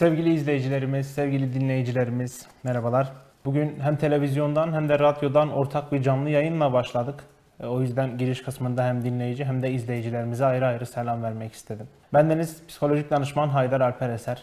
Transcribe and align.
Sevgili 0.00 0.34
izleyicilerimiz, 0.34 1.06
sevgili 1.06 1.54
dinleyicilerimiz 1.54 2.46
merhabalar. 2.64 3.12
Bugün 3.44 3.80
hem 3.80 3.96
televizyondan 3.96 4.72
hem 4.72 4.88
de 4.88 4.98
radyodan 4.98 5.52
ortak 5.52 5.92
bir 5.92 6.02
canlı 6.02 6.30
yayınla 6.30 6.72
başladık. 6.72 7.24
E, 7.62 7.66
O 7.66 7.80
yüzden 7.80 8.18
giriş 8.18 8.42
kısmında 8.42 8.84
hem 8.84 9.04
dinleyici 9.04 9.44
hem 9.44 9.62
de 9.62 9.70
izleyicilerimize 9.70 10.46
ayrı 10.46 10.66
ayrı 10.66 10.86
selam 10.86 11.22
vermek 11.22 11.52
istedim. 11.52 11.86
Bendeniz 12.14 12.66
psikolojik 12.66 13.10
danışman 13.10 13.48
Haydar 13.48 13.80
Alper 13.80 14.10
Eser. 14.10 14.42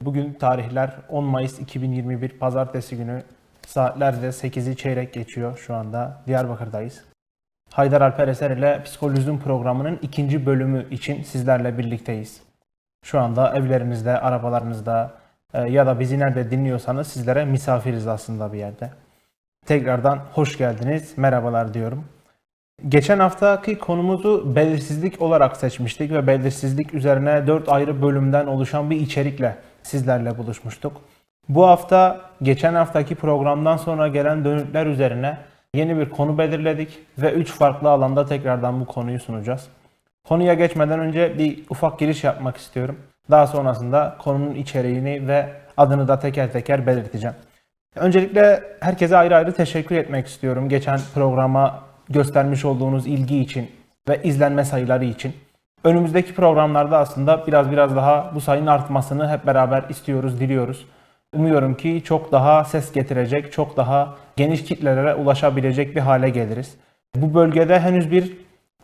Bugün 0.00 0.32
tarihler 0.32 0.96
10 1.08 1.24
Mayıs 1.24 1.60
2021 1.60 2.28
Pazartesi 2.28 2.96
günü 2.96 3.22
saatlerde 3.66 4.26
8'i 4.26 4.76
çeyrek 4.76 5.12
geçiyor 5.12 5.58
şu 5.58 5.74
anda 5.74 6.22
Diyarbakır'dayız. 6.26 7.04
Haydar 7.72 8.00
Alper 8.00 8.28
Eser 8.28 8.50
ile 8.50 8.82
Psikolojizm 8.82 9.38
programının 9.38 9.98
ikinci 10.02 10.46
bölümü 10.46 10.90
için 10.90 11.22
sizlerle 11.22 11.78
birlikteyiz. 11.78 12.51
Şu 13.02 13.20
anda 13.20 13.56
evlerinizde, 13.56 14.20
arabalarınızda 14.20 15.10
e, 15.54 15.60
ya 15.60 15.86
da 15.86 16.00
bizi 16.00 16.18
nerede 16.18 16.50
dinliyorsanız 16.50 17.06
sizlere 17.06 17.44
misafiriz 17.44 18.06
aslında 18.06 18.52
bir 18.52 18.58
yerde. 18.58 18.90
Tekrardan 19.66 20.18
hoş 20.32 20.58
geldiniz, 20.58 21.14
merhabalar 21.16 21.74
diyorum. 21.74 22.04
Geçen 22.88 23.18
haftaki 23.18 23.78
konumuzu 23.78 24.56
belirsizlik 24.56 25.22
olarak 25.22 25.56
seçmiştik 25.56 26.12
ve 26.12 26.26
belirsizlik 26.26 26.94
üzerine 26.94 27.46
4 27.46 27.68
ayrı 27.68 28.02
bölümden 28.02 28.46
oluşan 28.46 28.90
bir 28.90 29.00
içerikle 29.00 29.56
sizlerle 29.82 30.38
buluşmuştuk. 30.38 31.00
Bu 31.48 31.66
hafta 31.66 32.20
geçen 32.42 32.74
haftaki 32.74 33.14
programdan 33.14 33.76
sonra 33.76 34.08
gelen 34.08 34.44
dönütler 34.44 34.86
üzerine 34.86 35.38
yeni 35.74 35.98
bir 35.98 36.10
konu 36.10 36.38
belirledik 36.38 36.98
ve 37.18 37.32
3 37.32 37.52
farklı 37.52 37.90
alanda 37.90 38.26
tekrardan 38.26 38.80
bu 38.80 38.86
konuyu 38.86 39.20
sunacağız. 39.20 39.68
Konuya 40.32 40.54
geçmeden 40.54 41.00
önce 41.00 41.38
bir 41.38 41.62
ufak 41.70 41.98
giriş 41.98 42.24
yapmak 42.24 42.56
istiyorum. 42.56 42.98
Daha 43.30 43.46
sonrasında 43.46 44.16
konunun 44.18 44.54
içeriğini 44.54 45.28
ve 45.28 45.48
adını 45.76 46.08
da 46.08 46.18
teker 46.18 46.52
teker 46.52 46.86
belirteceğim. 46.86 47.36
Öncelikle 47.96 48.62
herkese 48.80 49.16
ayrı 49.16 49.36
ayrı 49.36 49.52
teşekkür 49.52 49.96
etmek 49.96 50.26
istiyorum. 50.26 50.68
Geçen 50.68 51.00
programa 51.14 51.80
göstermiş 52.08 52.64
olduğunuz 52.64 53.06
ilgi 53.06 53.40
için 53.40 53.70
ve 54.08 54.22
izlenme 54.22 54.64
sayıları 54.64 55.04
için. 55.04 55.32
Önümüzdeki 55.84 56.34
programlarda 56.34 56.98
aslında 56.98 57.46
biraz 57.46 57.70
biraz 57.70 57.96
daha 57.96 58.30
bu 58.34 58.40
sayının 58.40 58.66
artmasını 58.66 59.30
hep 59.30 59.46
beraber 59.46 59.84
istiyoruz, 59.88 60.40
diliyoruz. 60.40 60.86
Umuyorum 61.34 61.74
ki 61.74 62.02
çok 62.04 62.32
daha 62.32 62.64
ses 62.64 62.92
getirecek, 62.92 63.52
çok 63.52 63.76
daha 63.76 64.14
geniş 64.36 64.64
kitlelere 64.64 65.14
ulaşabilecek 65.14 65.96
bir 65.96 66.00
hale 66.00 66.30
geliriz. 66.30 66.76
Bu 67.16 67.34
bölgede 67.34 67.80
henüz 67.80 68.10
bir 68.10 68.36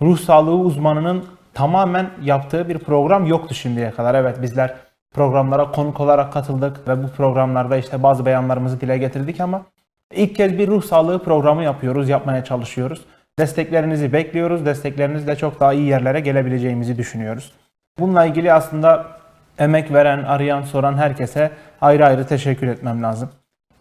ruh 0.03 0.19
sağlığı 0.19 0.57
uzmanının 0.57 1.38
tamamen 1.55 2.11
yaptığı 2.23 2.69
bir 2.69 2.79
program 2.79 3.27
yoktu 3.27 3.55
şimdiye 3.55 3.91
kadar. 3.91 4.15
Evet 4.15 4.43
bizler 4.43 4.75
programlara 5.15 5.71
konuk 5.71 6.01
olarak 6.01 6.33
katıldık 6.33 6.89
ve 6.89 7.03
bu 7.03 7.09
programlarda 7.09 7.77
işte 7.77 8.03
bazı 8.03 8.27
beyanlarımızı 8.27 8.81
dile 8.81 8.99
getirdik 8.99 9.41
ama 9.41 9.63
ilk 10.15 10.37
kez 10.37 10.59
bir 10.59 10.69
ruh 10.69 10.83
sağlığı 10.83 11.25
programı 11.25 11.65
yapıyoruz, 11.65 12.09
yapmaya 12.09 12.45
çalışıyoruz. 12.45 13.05
Desteklerinizi 13.39 14.13
bekliyoruz. 14.13 14.67
Desteklerinizle 14.67 15.37
çok 15.37 15.61
daha 15.61 15.73
iyi 15.73 15.89
yerlere 15.89 16.21
gelebileceğimizi 16.21 16.99
düşünüyoruz. 16.99 17.53
Bununla 17.99 18.25
ilgili 18.25 18.53
aslında 18.53 19.07
emek 19.59 19.93
veren, 19.93 20.25
arayan, 20.25 20.63
soran 20.63 20.97
herkese 20.97 21.51
ayrı 21.81 22.07
ayrı 22.07 22.27
teşekkür 22.27 22.67
etmem 22.67 23.03
lazım. 23.03 23.31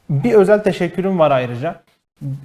Bir 0.09 0.33
özel 0.33 0.63
teşekkürüm 0.63 1.19
var 1.19 1.31
ayrıca. 1.31 1.75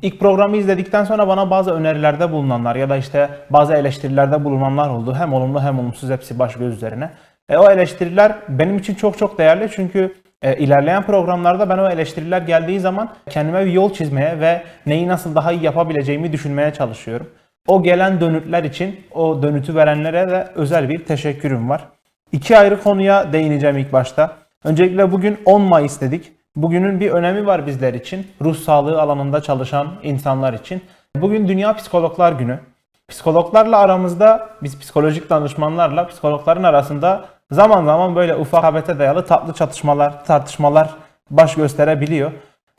İlk 0.02 0.20
programı 0.20 0.56
izledikten 0.56 1.04
sonra 1.04 1.28
bana 1.28 1.50
bazı 1.50 1.70
önerilerde 1.70 2.32
bulunanlar 2.32 2.76
ya 2.76 2.90
da 2.90 2.96
işte 2.96 3.28
bazı 3.50 3.74
eleştirilerde 3.74 4.44
bulunanlar 4.44 4.88
oldu. 4.88 5.14
Hem 5.14 5.32
olumlu 5.32 5.62
hem 5.62 5.78
olumsuz 5.78 6.10
hepsi 6.10 6.38
baş 6.38 6.56
göz 6.56 6.76
üzerine. 6.76 7.10
E, 7.48 7.56
o 7.56 7.70
eleştiriler 7.70 8.32
benim 8.48 8.78
için 8.78 8.94
çok 8.94 9.18
çok 9.18 9.38
değerli 9.38 9.70
çünkü 9.74 10.14
e, 10.42 10.56
ilerleyen 10.56 11.02
programlarda 11.02 11.68
ben 11.68 11.78
o 11.78 11.88
eleştiriler 11.88 12.42
geldiği 12.42 12.80
zaman 12.80 13.10
kendime 13.30 13.66
bir 13.66 13.72
yol 13.72 13.92
çizmeye 13.92 14.40
ve 14.40 14.62
neyi 14.86 15.08
nasıl 15.08 15.34
daha 15.34 15.52
iyi 15.52 15.62
yapabileceğimi 15.64 16.32
düşünmeye 16.32 16.72
çalışıyorum. 16.72 17.28
O 17.66 17.82
gelen 17.82 18.20
dönütler 18.20 18.64
için 18.64 19.00
o 19.14 19.42
dönütü 19.42 19.74
verenlere 19.74 20.30
de 20.30 20.48
özel 20.54 20.88
bir 20.88 21.04
teşekkürüm 21.04 21.68
var. 21.70 21.84
İki 22.32 22.58
ayrı 22.58 22.82
konuya 22.82 23.32
değineceğim 23.32 23.78
ilk 23.78 23.92
başta. 23.92 24.36
Öncelikle 24.64 25.12
bugün 25.12 25.38
10 25.44 25.62
Mayıs 25.62 26.00
dedik. 26.00 26.32
Bugünün 26.56 27.00
bir 27.00 27.10
önemi 27.10 27.46
var 27.46 27.66
bizler 27.66 27.94
için. 27.94 28.26
Ruh 28.42 28.56
sağlığı 28.56 29.02
alanında 29.02 29.42
çalışan 29.42 29.86
insanlar 30.02 30.52
için. 30.52 30.82
Bugün 31.16 31.48
Dünya 31.48 31.72
Psikologlar 31.76 32.32
Günü. 32.32 32.60
Psikologlarla 33.08 33.78
aramızda, 33.78 34.48
biz 34.62 34.78
psikolojik 34.78 35.30
danışmanlarla 35.30 36.06
psikologların 36.06 36.62
arasında 36.62 37.24
zaman 37.50 37.84
zaman 37.84 38.16
böyle 38.16 38.36
ufak 38.36 38.64
habete 38.64 38.98
dayalı 38.98 39.26
tatlı 39.26 39.52
çatışmalar, 39.52 40.24
tartışmalar 40.24 40.90
baş 41.30 41.54
gösterebiliyor. 41.54 42.32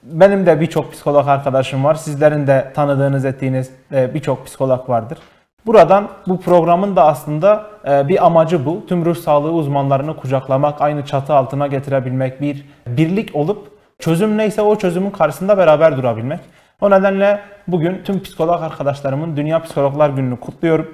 Benim 0.03 0.45
de 0.45 0.61
birçok 0.61 0.91
psikolog 0.91 1.27
arkadaşım 1.27 1.83
var. 1.83 1.95
Sizlerin 1.95 2.47
de 2.47 2.71
tanıdığınız, 2.75 3.25
ettiğiniz 3.25 3.71
e, 3.91 4.13
birçok 4.13 4.45
psikolog 4.45 4.89
vardır. 4.89 5.17
Buradan 5.65 6.09
bu 6.27 6.39
programın 6.39 6.95
da 6.95 7.05
aslında 7.05 7.65
e, 7.87 8.07
bir 8.07 8.25
amacı 8.25 8.65
bu. 8.65 8.85
Tüm 8.87 9.05
ruh 9.05 9.15
sağlığı 9.15 9.51
uzmanlarını 9.51 10.15
kucaklamak, 10.17 10.81
aynı 10.81 11.05
çatı 11.05 11.33
altına 11.33 11.67
getirebilmek, 11.67 12.41
bir 12.41 12.65
birlik 12.87 13.35
olup 13.35 13.67
çözüm 13.99 14.37
neyse 14.37 14.61
o 14.61 14.75
çözümün 14.75 15.11
karşısında 15.11 15.57
beraber 15.57 15.97
durabilmek. 15.97 16.39
O 16.81 16.91
nedenle 16.91 17.39
bugün 17.67 18.01
tüm 18.03 18.23
psikolog 18.23 18.61
arkadaşlarımın 18.61 19.37
Dünya 19.37 19.61
Psikologlar 19.61 20.09
Günü'nü 20.09 20.39
kutluyorum. 20.39 20.87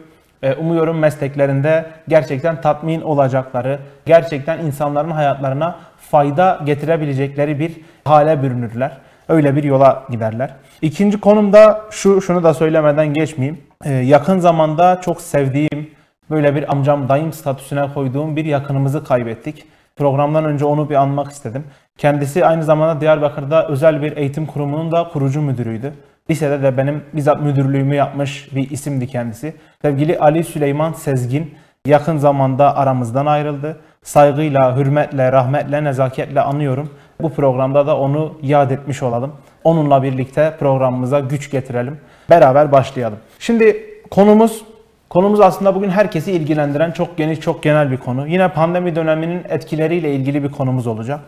E, 0.43 0.53
Umuyorum 0.53 0.99
mesleklerinde 0.99 1.85
gerçekten 2.07 2.61
tatmin 2.61 3.01
olacakları, 3.01 3.79
gerçekten 4.05 4.59
insanların 4.59 5.11
hayatlarına 5.11 5.75
fayda 5.97 6.59
getirebilecekleri 6.65 7.59
bir 7.59 7.71
hale 8.03 8.43
bürünürler. 8.43 8.97
Öyle 9.29 9.55
bir 9.55 9.63
yola 9.63 10.03
giderler. 10.09 10.49
İkinci 10.81 11.19
konum 11.19 11.53
da 11.53 11.81
şu, 11.91 12.21
şunu 12.21 12.43
da 12.43 12.53
söylemeden 12.53 13.13
geçmeyeyim. 13.13 13.68
E, 13.85 13.93
Yakın 13.93 14.39
zamanda 14.39 15.01
çok 15.01 15.21
sevdiğim, 15.21 15.91
böyle 16.29 16.55
bir 16.55 16.71
amcam 16.71 17.09
dayım 17.09 17.33
statüsüne 17.33 17.93
koyduğum 17.93 18.35
bir 18.35 18.45
yakınımızı 18.45 19.03
kaybettik. 19.03 19.65
Programdan 19.95 20.45
önce 20.45 20.65
onu 20.65 20.89
bir 20.89 20.95
anmak 20.95 21.31
istedim. 21.31 21.63
Kendisi 21.97 22.45
aynı 22.45 22.63
zamanda 22.63 23.01
Diyarbakır'da 23.01 23.67
özel 23.67 24.01
bir 24.01 24.17
eğitim 24.17 24.45
kurumunun 24.45 24.91
da 24.91 25.07
kurucu 25.13 25.41
müdürüydü. 25.41 25.93
Lisede 26.29 26.63
de 26.63 26.77
benim 26.77 27.03
bizzat 27.13 27.41
müdürlüğümü 27.41 27.95
yapmış 27.95 28.55
bir 28.55 28.69
isimdi 28.69 29.07
kendisi. 29.07 29.55
Sevgili 29.81 30.19
Ali 30.19 30.43
Süleyman 30.43 30.93
Sezgin 30.93 31.53
yakın 31.85 32.17
zamanda 32.17 32.77
aramızdan 32.77 33.25
ayrıldı. 33.25 33.79
Saygıyla, 34.03 34.77
hürmetle, 34.77 35.31
rahmetle, 35.31 35.83
nezaketle 35.83 36.41
anıyorum. 36.41 36.89
Bu 37.21 37.33
programda 37.33 37.87
da 37.87 37.97
onu 37.97 38.37
yad 38.41 38.71
etmiş 38.71 39.03
olalım. 39.03 39.33
Onunla 39.63 40.03
birlikte 40.03 40.53
programımıza 40.59 41.19
güç 41.19 41.51
getirelim. 41.51 41.97
Beraber 42.29 42.71
başlayalım. 42.71 43.17
Şimdi 43.39 43.77
konumuz 44.11 44.63
Konumuz 45.09 45.39
aslında 45.41 45.75
bugün 45.75 45.89
herkesi 45.89 46.31
ilgilendiren 46.31 46.91
çok 46.91 47.17
geniş, 47.17 47.39
çok 47.39 47.63
genel 47.63 47.91
bir 47.91 47.97
konu. 47.97 48.27
Yine 48.27 48.47
pandemi 48.47 48.95
döneminin 48.95 49.43
etkileriyle 49.49 50.13
ilgili 50.15 50.43
bir 50.43 50.51
konumuz 50.51 50.87
olacak. 50.87 51.19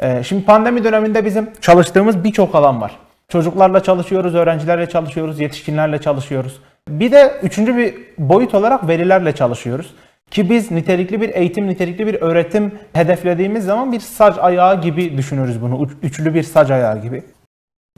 Ee, 0.00 0.22
Şimdi 0.24 0.44
pandemi 0.44 0.84
döneminde 0.84 1.24
bizim 1.24 1.50
çalıştığımız 1.60 2.24
birçok 2.24 2.54
alan 2.54 2.80
var. 2.80 2.92
Çocuklarla 3.28 3.82
çalışıyoruz, 3.82 4.34
öğrencilerle 4.34 4.88
çalışıyoruz, 4.88 5.40
yetişkinlerle 5.40 5.98
çalışıyoruz. 6.00 6.60
Bir 6.88 7.12
de 7.12 7.32
üçüncü 7.42 7.76
bir 7.76 7.94
boyut 8.18 8.54
olarak 8.54 8.88
velilerle 8.88 9.32
çalışıyoruz. 9.34 9.94
Ki 10.30 10.50
biz 10.50 10.70
nitelikli 10.70 11.20
bir 11.20 11.28
eğitim, 11.34 11.66
nitelikli 11.68 12.06
bir 12.06 12.14
öğretim 12.14 12.72
hedeflediğimiz 12.92 13.64
zaman 13.64 13.92
bir 13.92 14.00
sac 14.00 14.38
ayağı 14.40 14.80
gibi 14.82 15.16
düşünürüz 15.16 15.62
bunu. 15.62 15.84
Üç- 15.84 15.96
Üçlü 16.02 16.34
bir 16.34 16.42
sac 16.42 16.70
ayağı 16.70 17.02
gibi. 17.02 17.22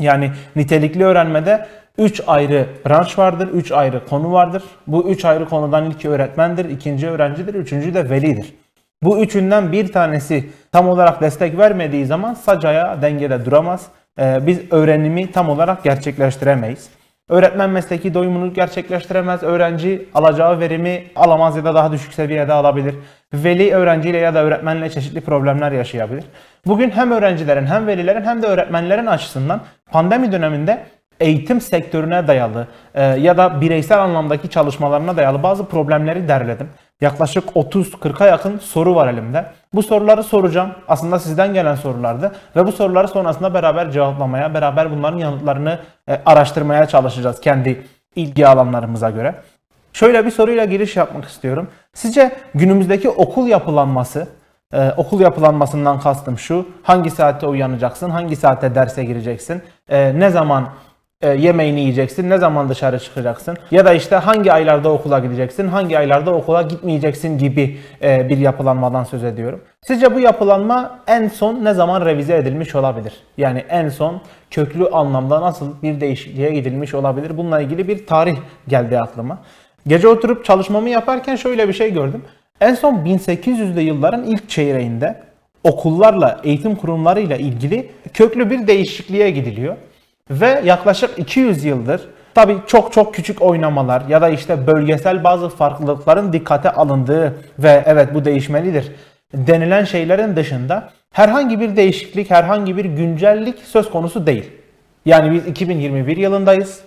Yani 0.02 0.31
nitelikli 0.56 1.04
öğrenmede 1.04 1.66
3 1.99 2.22
ayrı 2.26 2.66
branş 2.87 3.19
vardır, 3.19 3.49
3 3.49 3.72
ayrı 3.72 4.06
konu 4.06 4.32
vardır. 4.32 4.62
Bu 4.87 5.10
3 5.10 5.25
ayrı 5.25 5.49
konudan 5.49 5.84
ilki 5.84 6.08
öğretmendir, 6.08 6.64
ikinci 6.64 7.08
öğrencidir, 7.08 7.54
üçüncü 7.54 7.94
de 7.94 8.10
velidir. 8.10 8.54
Bu 9.02 9.22
üçünden 9.22 9.72
bir 9.72 9.93
tanesi 9.93 10.50
tam 10.72 10.88
olarak 10.88 11.20
destek 11.20 11.58
vermediği 11.58 12.06
zaman 12.06 12.34
sacaya 12.34 13.02
dengede 13.02 13.44
duramaz. 13.44 13.87
Ee, 14.19 14.38
biz 14.46 14.60
öğrenimi 14.72 15.32
tam 15.32 15.49
olarak 15.49 15.84
gerçekleştiremeyiz. 15.84 16.88
Öğretmen 17.29 17.71
mesleki 17.71 18.15
doyumunu 18.15 18.55
gerçekleştiremez. 18.55 19.43
Öğrenci 19.43 20.09
alacağı 20.15 20.61
verimi 20.61 21.05
alamaz 21.17 21.57
ya 21.57 21.65
da 21.65 21.75
daha 21.75 21.93
düşük 21.93 22.15
seviyede 22.15 22.53
alabilir. 22.53 22.95
Veli 23.35 23.75
öğrenciyle 23.75 24.19
ya 24.19 24.35
da 24.35 24.45
öğretmenle 24.45 24.91
çeşitli 24.91 25.21
problemler 25.21 25.73
yaşayabilir. 25.73 26.25
Bugün 26.67 26.91
hem 26.91 27.11
öğrencilerin 27.11 27.67
hem 27.67 27.87
velilerin 27.87 28.25
hem 28.25 28.43
de 28.43 28.47
öğretmenlerin 28.47 29.07
açısından 29.07 29.61
pandemi 29.91 30.33
döneminde 30.33 30.85
eğitim 31.21 31.61
sektörüne 31.61 32.29
dayalı 32.29 32.67
e, 32.95 33.03
ya 33.03 33.37
da 33.37 33.61
bireysel 33.61 34.03
anlamdaki 34.03 34.51
çalışmalarına 34.51 35.17
dayalı 35.17 35.43
bazı 35.43 35.67
problemleri 35.67 36.29
derledim. 36.29 36.69
Yaklaşık 37.02 37.44
30-40'a 37.49 38.26
yakın 38.26 38.58
soru 38.58 38.94
var 38.94 39.08
elimde. 39.08 39.46
Bu 39.75 39.82
soruları 39.82 40.22
soracağım. 40.25 40.70
Aslında 40.88 41.19
sizden 41.19 41.54
gelen 41.54 41.75
sorulardı. 41.75 42.32
Ve 42.56 42.66
bu 42.66 42.72
soruları 42.72 43.08
sonrasında 43.08 43.54
beraber 43.54 43.90
cevaplamaya, 43.90 44.54
beraber 44.54 44.90
bunların 44.90 45.19
yanıtlarını 45.19 45.78
e, 46.08 46.20
araştırmaya 46.26 46.87
çalışacağız 46.87 47.40
kendi 47.40 47.87
ilgi 48.16 48.46
alanlarımıza 48.46 49.10
göre. 49.10 49.34
Şöyle 49.93 50.26
bir 50.26 50.31
soruyla 50.31 50.64
giriş 50.64 50.96
yapmak 50.96 51.25
istiyorum. 51.25 51.69
Sizce 51.94 52.32
günümüzdeki 52.54 53.08
okul 53.08 53.46
yapılanması 53.49 54.28
Ee, 54.75 54.93
okul 54.96 55.20
yapılanmasından 55.20 56.00
kastım 56.00 56.38
şu. 56.38 56.69
Hangi 56.82 57.10
saatte 57.10 57.46
uyanacaksın? 57.46 58.10
Hangi 58.10 58.37
saatte 58.37 58.75
derse 58.75 59.04
gireceksin? 59.04 59.62
Ee, 59.88 60.20
ne 60.20 60.31
zaman 60.31 60.69
e, 61.23 61.29
yemeğini 61.29 61.81
yiyeceksin? 61.81 62.31
Ne 62.31 62.39
zaman 62.39 62.69
dışarı 62.69 62.99
çıkacaksın? 62.99 63.57
Ya 63.71 63.85
da 63.85 63.93
işte 63.93 64.17
hangi 64.17 64.53
aylarda 64.53 64.93
okula 64.93 65.19
gideceksin? 65.19 65.69
Hangi 65.69 65.99
aylarda 65.99 66.35
okula 66.35 66.63
gitmeyeceksin 66.63 67.39
gibi 67.39 67.79
e, 68.03 68.29
bir 68.29 68.39
yapılanmadan 68.39 69.05
söz 69.05 69.25
ediyorum. 69.25 69.61
Sizce 69.87 70.15
bu 70.15 70.21
yapılanma 70.21 70.99
en 71.07 71.29
son 71.29 71.65
ne 71.65 71.75
zaman 71.75 72.07
revize 72.07 72.37
edilmiş 72.37 72.75
olabilir? 72.75 73.13
Yani 73.37 73.65
en 73.69 73.89
son 73.89 74.21
köklü 74.51 74.89
anlamda 74.89 75.41
nasıl 75.41 75.83
bir 75.83 76.01
değişikliğe 76.01 76.51
gidilmiş 76.51 76.95
olabilir? 76.95 77.37
Bununla 77.37 77.61
ilgili 77.61 77.89
bir 77.89 78.07
tarih 78.07 78.37
geldi 78.69 78.99
aklıma. 78.99 79.39
Gece 79.87 80.09
oturup 80.09 80.45
çalışmamı 80.45 80.89
yaparken 80.89 81.37
şöyle 81.37 81.69
bir 81.69 81.73
şey 81.73 81.93
gördüm. 81.93 82.23
En 82.61 82.75
son 82.75 82.95
1800'lü 82.95 83.81
yılların 83.81 84.25
ilk 84.25 84.49
çeyreğinde 84.49 85.23
okullarla, 85.65 86.41
eğitim 86.45 86.77
kurumlarıyla 86.77 87.37
ilgili 87.37 87.91
köklü 88.15 88.51
bir 88.51 88.67
değişikliğe 88.67 89.31
gidiliyor. 89.31 89.77
Ve 90.40 90.62
yaklaşık 90.64 91.19
200 91.19 91.64
yıldır 91.64 92.08
tabii 92.34 92.56
çok 92.67 92.93
çok 92.93 93.14
küçük 93.14 93.43
oynamalar 93.43 94.02
ya 94.08 94.23
da 94.23 94.29
işte 94.29 94.67
bölgesel 94.67 95.25
bazı 95.25 95.49
farklılıkların 95.49 96.32
dikkate 96.32 96.70
alındığı 96.70 97.34
ve 97.58 97.82
evet 97.87 98.14
bu 98.14 98.25
değişmelidir 98.25 98.93
denilen 99.34 99.84
şeylerin 99.84 100.37
dışında 100.37 100.90
herhangi 101.12 101.61
bir 101.61 101.76
değişiklik, 101.76 102.31
herhangi 102.31 102.76
bir 102.76 102.84
güncellik 102.84 103.58
söz 103.58 103.90
konusu 103.90 104.26
değil. 104.26 104.50
Yani 105.06 105.32
biz 105.32 105.46
2021 105.46 106.17
yılındayız. 106.17 106.81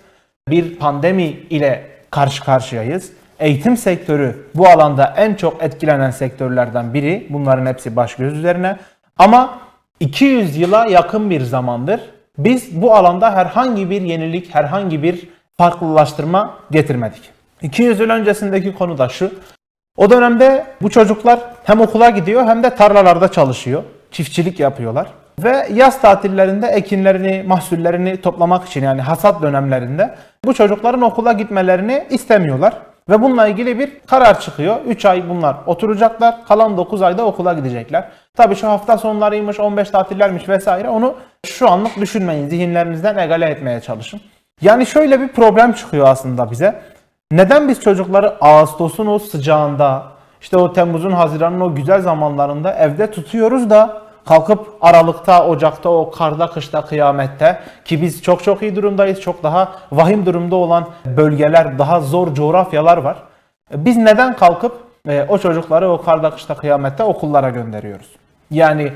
Bir 0.48 0.76
pandemi 0.76 1.22
ile 1.22 1.86
karşı 2.10 2.44
karşıyayız. 2.44 3.12
Eğitim 3.38 3.76
sektörü 3.76 4.46
bu 4.54 4.68
alanda 4.68 5.14
en 5.16 5.34
çok 5.34 5.62
etkilenen 5.62 6.10
sektörlerden 6.10 6.94
biri. 6.94 7.26
Bunların 7.30 7.66
hepsi 7.66 7.96
baş 7.96 8.14
göz 8.14 8.34
üzerine. 8.34 8.76
Ama 9.18 9.58
200 10.00 10.56
yıla 10.56 10.86
yakın 10.86 11.30
bir 11.30 11.40
zamandır 11.40 12.00
biz 12.38 12.82
bu 12.82 12.94
alanda 12.94 13.36
herhangi 13.36 13.90
bir 13.90 14.02
yenilik, 14.02 14.54
herhangi 14.54 15.02
bir 15.02 15.28
farklılaştırma 15.58 16.54
getirmedik. 16.70 17.30
200 17.62 18.00
yıl 18.00 18.10
öncesindeki 18.10 18.74
konu 18.74 18.98
da 18.98 19.08
şu. 19.08 19.30
O 19.96 20.10
dönemde 20.10 20.66
bu 20.82 20.90
çocuklar 20.90 21.40
hem 21.64 21.80
okula 21.80 22.10
gidiyor 22.10 22.46
hem 22.46 22.62
de 22.62 22.74
tarlalarda 22.74 23.28
çalışıyor. 23.32 23.82
Çiftçilik 24.10 24.60
yapıyorlar. 24.60 25.06
Ve 25.38 25.68
yaz 25.74 26.00
tatillerinde 26.00 26.66
ekinlerini, 26.66 27.44
mahsullerini 27.46 28.20
toplamak 28.20 28.68
için 28.68 28.82
yani 28.82 29.00
hasat 29.00 29.42
dönemlerinde 29.42 30.14
bu 30.44 30.54
çocukların 30.54 31.02
okula 31.02 31.32
gitmelerini 31.32 32.06
istemiyorlar. 32.10 32.74
Ve 33.10 33.22
bununla 33.22 33.48
ilgili 33.48 33.78
bir 33.78 33.90
karar 34.06 34.40
çıkıyor. 34.40 34.76
3 34.86 35.04
ay 35.04 35.28
bunlar 35.28 35.56
oturacaklar. 35.66 36.44
Kalan 36.48 36.76
9 36.76 37.02
ayda 37.02 37.24
okula 37.26 37.52
gidecekler. 37.52 38.08
Tabii 38.36 38.54
şu 38.54 38.68
hafta 38.68 38.98
sonlarıymış, 38.98 39.60
15 39.60 39.90
tatillermiş 39.90 40.48
vesaire 40.48 40.88
onu 40.88 41.14
şu 41.46 41.70
anlık 41.70 41.96
düşünmeyin. 41.96 42.48
Zihinlerinizden 42.48 43.16
egale 43.18 43.46
etmeye 43.46 43.80
çalışın. 43.80 44.20
Yani 44.60 44.86
şöyle 44.86 45.20
bir 45.20 45.28
problem 45.28 45.72
çıkıyor 45.72 46.08
aslında 46.08 46.50
bize. 46.50 46.82
Neden 47.32 47.68
biz 47.68 47.80
çocukları 47.80 48.36
Ağustos'un 48.40 49.06
o 49.06 49.18
sıcağında, 49.18 50.02
işte 50.40 50.56
o 50.56 50.72
Temmuz'un, 50.72 51.10
Haziran'ın 51.10 51.60
o 51.60 51.74
güzel 51.74 52.00
zamanlarında 52.00 52.74
evde 52.74 53.10
tutuyoruz 53.10 53.70
da 53.70 54.02
kalkıp 54.26 54.68
Aralık'ta, 54.80 55.46
Ocak'ta, 55.46 55.88
o 55.88 56.10
karda, 56.10 56.46
kışta, 56.46 56.84
kıyamette 56.84 57.58
ki 57.84 58.02
biz 58.02 58.22
çok 58.22 58.44
çok 58.44 58.62
iyi 58.62 58.76
durumdayız. 58.76 59.20
Çok 59.20 59.42
daha 59.42 59.72
vahim 59.92 60.26
durumda 60.26 60.56
olan 60.56 60.88
bölgeler, 61.04 61.78
daha 61.78 62.00
zor 62.00 62.34
coğrafyalar 62.34 62.96
var. 62.96 63.16
Biz 63.74 63.96
neden 63.96 64.36
kalkıp 64.36 64.72
e, 65.08 65.26
o 65.28 65.38
çocukları 65.38 65.90
o 65.90 66.02
karda, 66.02 66.30
kışta, 66.30 66.54
kıyamette 66.54 67.02
okullara 67.02 67.50
gönderiyoruz? 67.50 68.08
Yani 68.50 68.92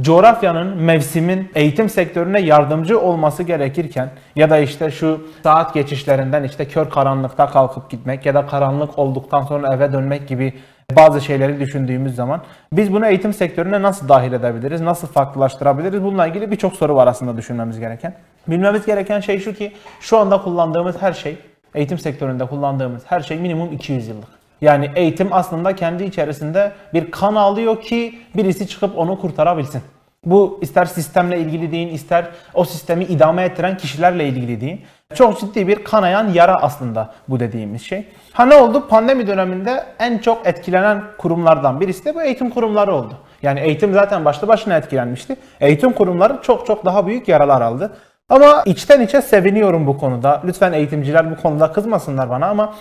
coğrafyanın, 0.00 0.76
mevsimin 0.76 1.50
eğitim 1.54 1.88
sektörüne 1.88 2.40
yardımcı 2.40 3.00
olması 3.00 3.42
gerekirken 3.42 4.10
ya 4.36 4.50
da 4.50 4.58
işte 4.58 4.90
şu 4.90 5.26
saat 5.42 5.74
geçişlerinden 5.74 6.42
işte 6.42 6.68
kör 6.68 6.90
karanlıkta 6.90 7.46
kalkıp 7.46 7.90
gitmek 7.90 8.26
ya 8.26 8.34
da 8.34 8.46
karanlık 8.46 8.98
olduktan 8.98 9.42
sonra 9.42 9.74
eve 9.74 9.92
dönmek 9.92 10.28
gibi 10.28 10.52
bazı 10.96 11.20
şeyleri 11.20 11.60
düşündüğümüz 11.60 12.14
zaman 12.14 12.40
biz 12.72 12.92
bunu 12.92 13.06
eğitim 13.06 13.32
sektörüne 13.32 13.82
nasıl 13.82 14.08
dahil 14.08 14.32
edebiliriz, 14.32 14.80
nasıl 14.80 15.08
farklılaştırabiliriz? 15.08 16.02
Bununla 16.02 16.26
ilgili 16.26 16.50
birçok 16.50 16.72
soru 16.72 16.94
var 16.96 17.06
aslında 17.06 17.36
düşünmemiz 17.36 17.80
gereken. 17.80 18.14
Bilmemiz 18.48 18.86
gereken 18.86 19.20
şey 19.20 19.40
şu 19.40 19.54
ki 19.54 19.72
şu 20.00 20.18
anda 20.18 20.42
kullandığımız 20.42 21.02
her 21.02 21.12
şey, 21.12 21.38
eğitim 21.74 21.98
sektöründe 21.98 22.46
kullandığımız 22.46 23.02
her 23.06 23.20
şey 23.20 23.38
minimum 23.38 23.72
200 23.72 24.08
yıllık. 24.08 24.43
Yani 24.60 24.90
eğitim 24.94 25.28
aslında 25.32 25.76
kendi 25.76 26.04
içerisinde 26.04 26.72
bir 26.94 27.10
kan 27.10 27.34
alıyor 27.34 27.82
ki 27.82 28.18
birisi 28.36 28.68
çıkıp 28.68 28.98
onu 28.98 29.20
kurtarabilsin. 29.20 29.82
Bu 30.24 30.58
ister 30.62 30.84
sistemle 30.84 31.38
ilgili 31.38 31.72
deyin, 31.72 31.88
ister 31.88 32.26
o 32.54 32.64
sistemi 32.64 33.04
idame 33.04 33.42
ettiren 33.42 33.76
kişilerle 33.76 34.28
ilgili 34.28 34.60
deyin. 34.60 34.80
Çok 35.14 35.40
ciddi 35.40 35.68
bir 35.68 35.84
kanayan 35.84 36.28
yara 36.28 36.54
aslında 36.54 37.14
bu 37.28 37.40
dediğimiz 37.40 37.82
şey. 37.82 38.06
Ha 38.32 38.46
ne 38.46 38.54
oldu? 38.54 38.88
Pandemi 38.88 39.26
döneminde 39.26 39.84
en 39.98 40.18
çok 40.18 40.46
etkilenen 40.46 41.02
kurumlardan 41.18 41.80
birisi 41.80 42.04
de 42.04 42.14
bu 42.14 42.22
eğitim 42.22 42.50
kurumları 42.50 42.94
oldu. 42.94 43.14
Yani 43.42 43.60
eğitim 43.60 43.92
zaten 43.92 44.24
başlı 44.24 44.48
başına 44.48 44.76
etkilenmişti. 44.76 45.36
Eğitim 45.60 45.92
kurumları 45.92 46.38
çok 46.42 46.66
çok 46.66 46.84
daha 46.84 47.06
büyük 47.06 47.28
yaralar 47.28 47.60
aldı. 47.60 47.96
Ama 48.28 48.62
içten 48.66 49.00
içe 49.00 49.22
seviniyorum 49.22 49.86
bu 49.86 49.98
konuda. 49.98 50.42
Lütfen 50.44 50.72
eğitimciler 50.72 51.30
bu 51.30 51.42
konuda 51.42 51.72
kızmasınlar 51.72 52.30
bana 52.30 52.46
ama 52.46 52.74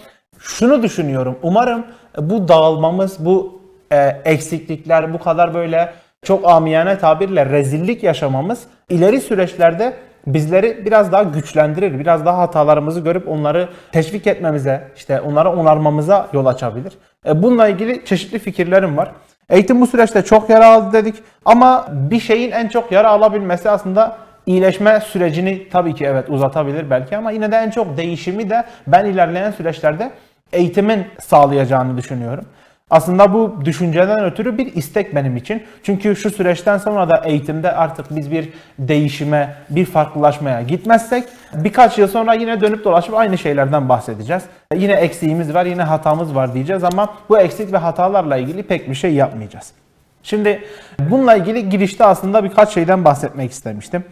şunu 0.44 0.84
düşünüyorum. 0.84 1.40
Umarım 1.42 1.86
bu 2.18 2.48
dağılmamız, 2.48 3.26
bu 3.26 3.62
e, 3.92 4.22
eksiklikler, 4.26 5.14
bu 5.14 5.20
kadar 5.20 5.54
böyle 5.54 5.94
çok 6.24 6.50
amiyane 6.50 6.98
tabirle 6.98 7.46
rezillik 7.46 8.04
yaşamamız 8.04 8.64
ileri 8.90 9.22
süreçlerde 9.22 9.94
bizleri 10.28 10.86
biraz 10.86 11.12
daha 11.12 11.24
güçlendirir. 11.24 12.00
Biraz 12.00 12.26
daha 12.26 12.38
hatalarımızı 12.38 13.00
görüp 13.00 13.28
onları 13.28 13.70
teşvik 13.92 14.28
etmemize, 14.28 14.88
işte 14.96 15.22
onları 15.22 15.50
onarmamıza 15.50 16.28
yol 16.34 16.46
açabilir. 16.46 16.94
E, 17.26 17.44
bununla 17.44 17.68
ilgili 17.68 18.06
çeşitli 18.06 18.40
fikirlerim 18.40 18.98
var. 18.98 19.12
Eğitim 19.50 19.82
bu 19.82 19.88
süreçte 19.88 20.22
çok 20.22 20.50
yara 20.50 20.68
aldı 20.68 20.94
dedik 20.94 21.16
ama 21.46 21.88
bir 21.90 22.20
şeyin 22.20 22.52
en 22.52 22.68
çok 22.68 22.92
yara 22.92 23.10
alabilmesi 23.10 23.70
aslında 23.70 24.18
iyileşme 24.46 25.00
sürecini 25.00 25.70
tabii 25.70 25.96
ki 25.96 26.06
evet 26.06 26.30
uzatabilir 26.30 26.90
belki 26.90 27.18
ama 27.18 27.32
yine 27.32 27.52
de 27.52 27.56
en 27.56 27.70
çok 27.70 27.98
değişimi 27.98 28.50
de 28.50 28.64
ben 28.88 29.06
ilerleyen 29.06 29.52
süreçlerde 29.52 30.12
eğitimin 30.54 31.06
sağlayacağını 31.20 31.98
düşünüyorum. 31.98 32.46
Aslında 32.90 33.34
bu 33.34 33.66
düşünceden 33.66 34.26
ötürü 34.26 34.58
bir 34.58 34.76
istek 34.76 35.16
benim 35.16 35.38
için. 35.38 35.64
Çünkü 35.84 36.16
şu 36.16 36.32
süreçten 36.32 36.78
sonra 36.78 37.10
da 37.10 37.22
eğitimde 37.26 37.72
artık 37.72 38.16
biz 38.16 38.32
bir 38.32 38.50
değişime, 38.80 39.56
bir 39.70 39.86
farklılaşmaya 39.86 40.62
gitmezsek 40.62 41.24
birkaç 41.54 41.98
yıl 41.98 42.08
sonra 42.08 42.34
yine 42.34 42.62
dönüp 42.62 42.86
dolaşıp 42.86 43.14
aynı 43.14 43.38
şeylerden 43.38 43.90
bahsedeceğiz. 43.90 44.44
Yine 44.76 44.94
eksiğimiz 44.94 45.54
var, 45.54 45.66
yine 45.66 45.84
hatamız 45.84 46.36
var 46.36 46.54
diyeceğiz 46.54 46.84
ama 46.84 47.14
bu 47.30 47.40
eksik 47.40 47.74
ve 47.74 47.78
hatalarla 47.78 48.38
ilgili 48.38 48.64
pek 48.64 48.90
bir 48.90 48.96
şey 48.96 49.14
yapmayacağız. 49.14 49.72
Şimdi 50.24 50.64
bununla 51.00 51.36
ilgili 51.36 51.70
girişte 51.70 52.06
aslında 52.06 52.44
birkaç 52.44 52.74
şeyden 52.74 53.06
bahsetmek 53.06 53.52
istemiştim. 53.52 54.04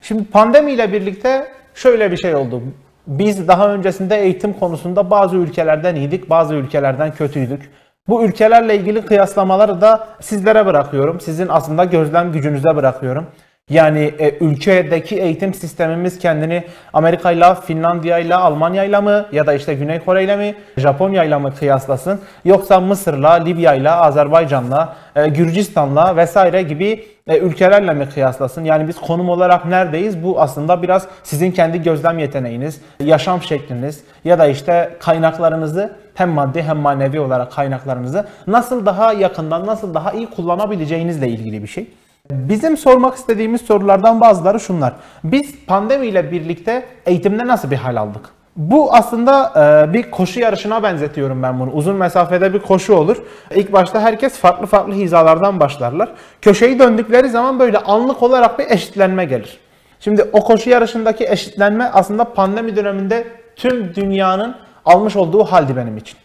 Şimdi 0.00 0.24
pandemiyle 0.24 0.92
birlikte 0.92 1.52
şöyle 1.74 2.12
bir 2.12 2.16
şey 2.16 2.34
oldu. 2.34 2.62
Biz 3.06 3.48
daha 3.48 3.74
öncesinde 3.74 4.16
eğitim 4.16 4.52
konusunda 4.52 5.10
bazı 5.10 5.36
ülkelerden 5.36 5.94
iyiydik, 5.94 6.30
bazı 6.30 6.54
ülkelerden 6.54 7.12
kötüydük. 7.12 7.70
Bu 8.08 8.24
ülkelerle 8.24 8.76
ilgili 8.76 9.06
kıyaslamaları 9.06 9.80
da 9.80 10.08
sizlere 10.20 10.66
bırakıyorum. 10.66 11.20
Sizin 11.20 11.48
aslında 11.48 11.84
gözlem 11.84 12.32
gücünüze 12.32 12.76
bırakıyorum. 12.76 13.26
Yani 13.70 14.14
e, 14.18 14.38
ülkedeki 14.38 15.16
eğitim 15.20 15.54
sistemimiz 15.54 16.18
kendini 16.18 16.64
Amerika 16.92 17.32
ile, 17.32 17.54
Finlandiya 17.54 18.18
ile, 18.18 18.34
Almanya 18.34 18.84
ile 18.84 19.00
mi 19.00 19.24
ya 19.32 19.46
da 19.46 19.54
işte 19.54 19.74
Güney 19.74 19.98
Kore 19.98 20.24
ile 20.24 20.36
mi, 20.36 20.54
Japonya 20.76 21.24
ile 21.24 21.38
mi 21.38 21.54
kıyaslasın? 21.58 22.20
Yoksa 22.44 22.80
Mısır'la, 22.80 23.32
Libya 23.32 23.74
ile, 23.74 23.90
Azerbaycan'la, 23.90 24.96
e, 25.16 25.28
Gürcistan'la 25.28 26.16
vesaire 26.16 26.62
gibi 26.62 27.06
e, 27.26 27.38
ülkelerle 27.38 27.94
mi 27.94 28.08
kıyaslasın? 28.08 28.64
Yani 28.64 28.88
biz 28.88 29.00
konum 29.00 29.28
olarak 29.28 29.64
neredeyiz? 29.64 30.22
Bu 30.22 30.40
aslında 30.40 30.82
biraz 30.82 31.08
sizin 31.22 31.50
kendi 31.50 31.82
gözlem 31.82 32.18
yeteneğiniz, 32.18 32.80
yaşam 33.00 33.42
şekliniz 33.42 34.04
ya 34.24 34.38
da 34.38 34.46
işte 34.46 34.96
kaynaklarınızı 35.00 35.96
hem 36.14 36.30
maddi 36.30 36.62
hem 36.62 36.76
manevi 36.76 37.20
olarak 37.20 37.52
kaynaklarınızı 37.52 38.26
nasıl 38.46 38.86
daha 38.86 39.12
yakından, 39.12 39.66
nasıl 39.66 39.94
daha 39.94 40.12
iyi 40.12 40.30
kullanabileceğinizle 40.30 41.28
ilgili 41.28 41.62
bir 41.62 41.68
şey. 41.68 41.86
Bizim 42.30 42.76
sormak 42.76 43.14
istediğimiz 43.14 43.60
sorulardan 43.60 44.20
bazıları 44.20 44.60
şunlar. 44.60 44.92
Biz 45.24 45.66
pandemiyle 45.66 46.32
birlikte 46.32 46.84
eğitimde 47.06 47.46
nasıl 47.46 47.70
bir 47.70 47.76
hal 47.76 47.96
aldık? 47.96 48.20
Bu 48.56 48.94
aslında 48.94 49.52
e, 49.56 49.92
bir 49.92 50.10
koşu 50.10 50.40
yarışına 50.40 50.82
benzetiyorum 50.82 51.42
ben 51.42 51.60
bunu. 51.60 51.70
Uzun 51.70 51.96
mesafede 51.96 52.54
bir 52.54 52.58
koşu 52.58 52.94
olur. 52.94 53.16
İlk 53.54 53.72
başta 53.72 54.00
herkes 54.00 54.38
farklı 54.38 54.66
farklı 54.66 54.94
hizalardan 54.94 55.60
başlarlar. 55.60 56.08
Köşeyi 56.42 56.78
döndükleri 56.78 57.28
zaman 57.28 57.58
böyle 57.58 57.78
anlık 57.78 58.22
olarak 58.22 58.58
bir 58.58 58.70
eşitlenme 58.70 59.24
gelir. 59.24 59.58
Şimdi 60.00 60.22
o 60.32 60.44
koşu 60.44 60.70
yarışındaki 60.70 61.26
eşitlenme 61.28 61.84
aslında 61.84 62.24
pandemi 62.24 62.76
döneminde 62.76 63.26
tüm 63.56 63.94
dünyanın 63.94 64.56
almış 64.84 65.16
olduğu 65.16 65.44
haldi 65.44 65.76
benim 65.76 65.96
için. 65.96 66.18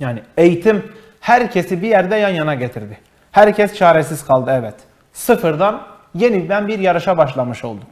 Yani 0.00 0.22
eğitim 0.36 0.82
herkesi 1.20 1.82
bir 1.82 1.88
yerde 1.88 2.16
yan 2.16 2.28
yana 2.28 2.54
getirdi. 2.54 2.98
Herkes 3.32 3.74
çaresiz 3.74 4.26
kaldı 4.26 4.50
evet. 4.54 4.91
Sıfırdan 5.12 5.80
yeniden 6.14 6.68
bir 6.68 6.78
yarışa 6.78 7.18
başlamış 7.18 7.64
olduk. 7.64 7.88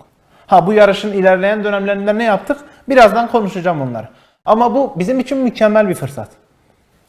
Ha 0.47 0.67
bu 0.67 0.73
yarışın 0.73 1.12
ilerleyen 1.12 1.65
dönemlerinde 1.65 2.19
ne 2.19 2.25
yaptık? 2.25 2.57
Birazdan 2.89 3.29
konuşacağım 3.29 3.81
onları. 3.81 4.09
Ama 4.45 4.75
bu 4.75 4.93
bizim 4.99 5.21
için 5.21 5.39
mükemmel 5.39 5.89
bir 5.89 5.95
fırsat. 5.95 6.29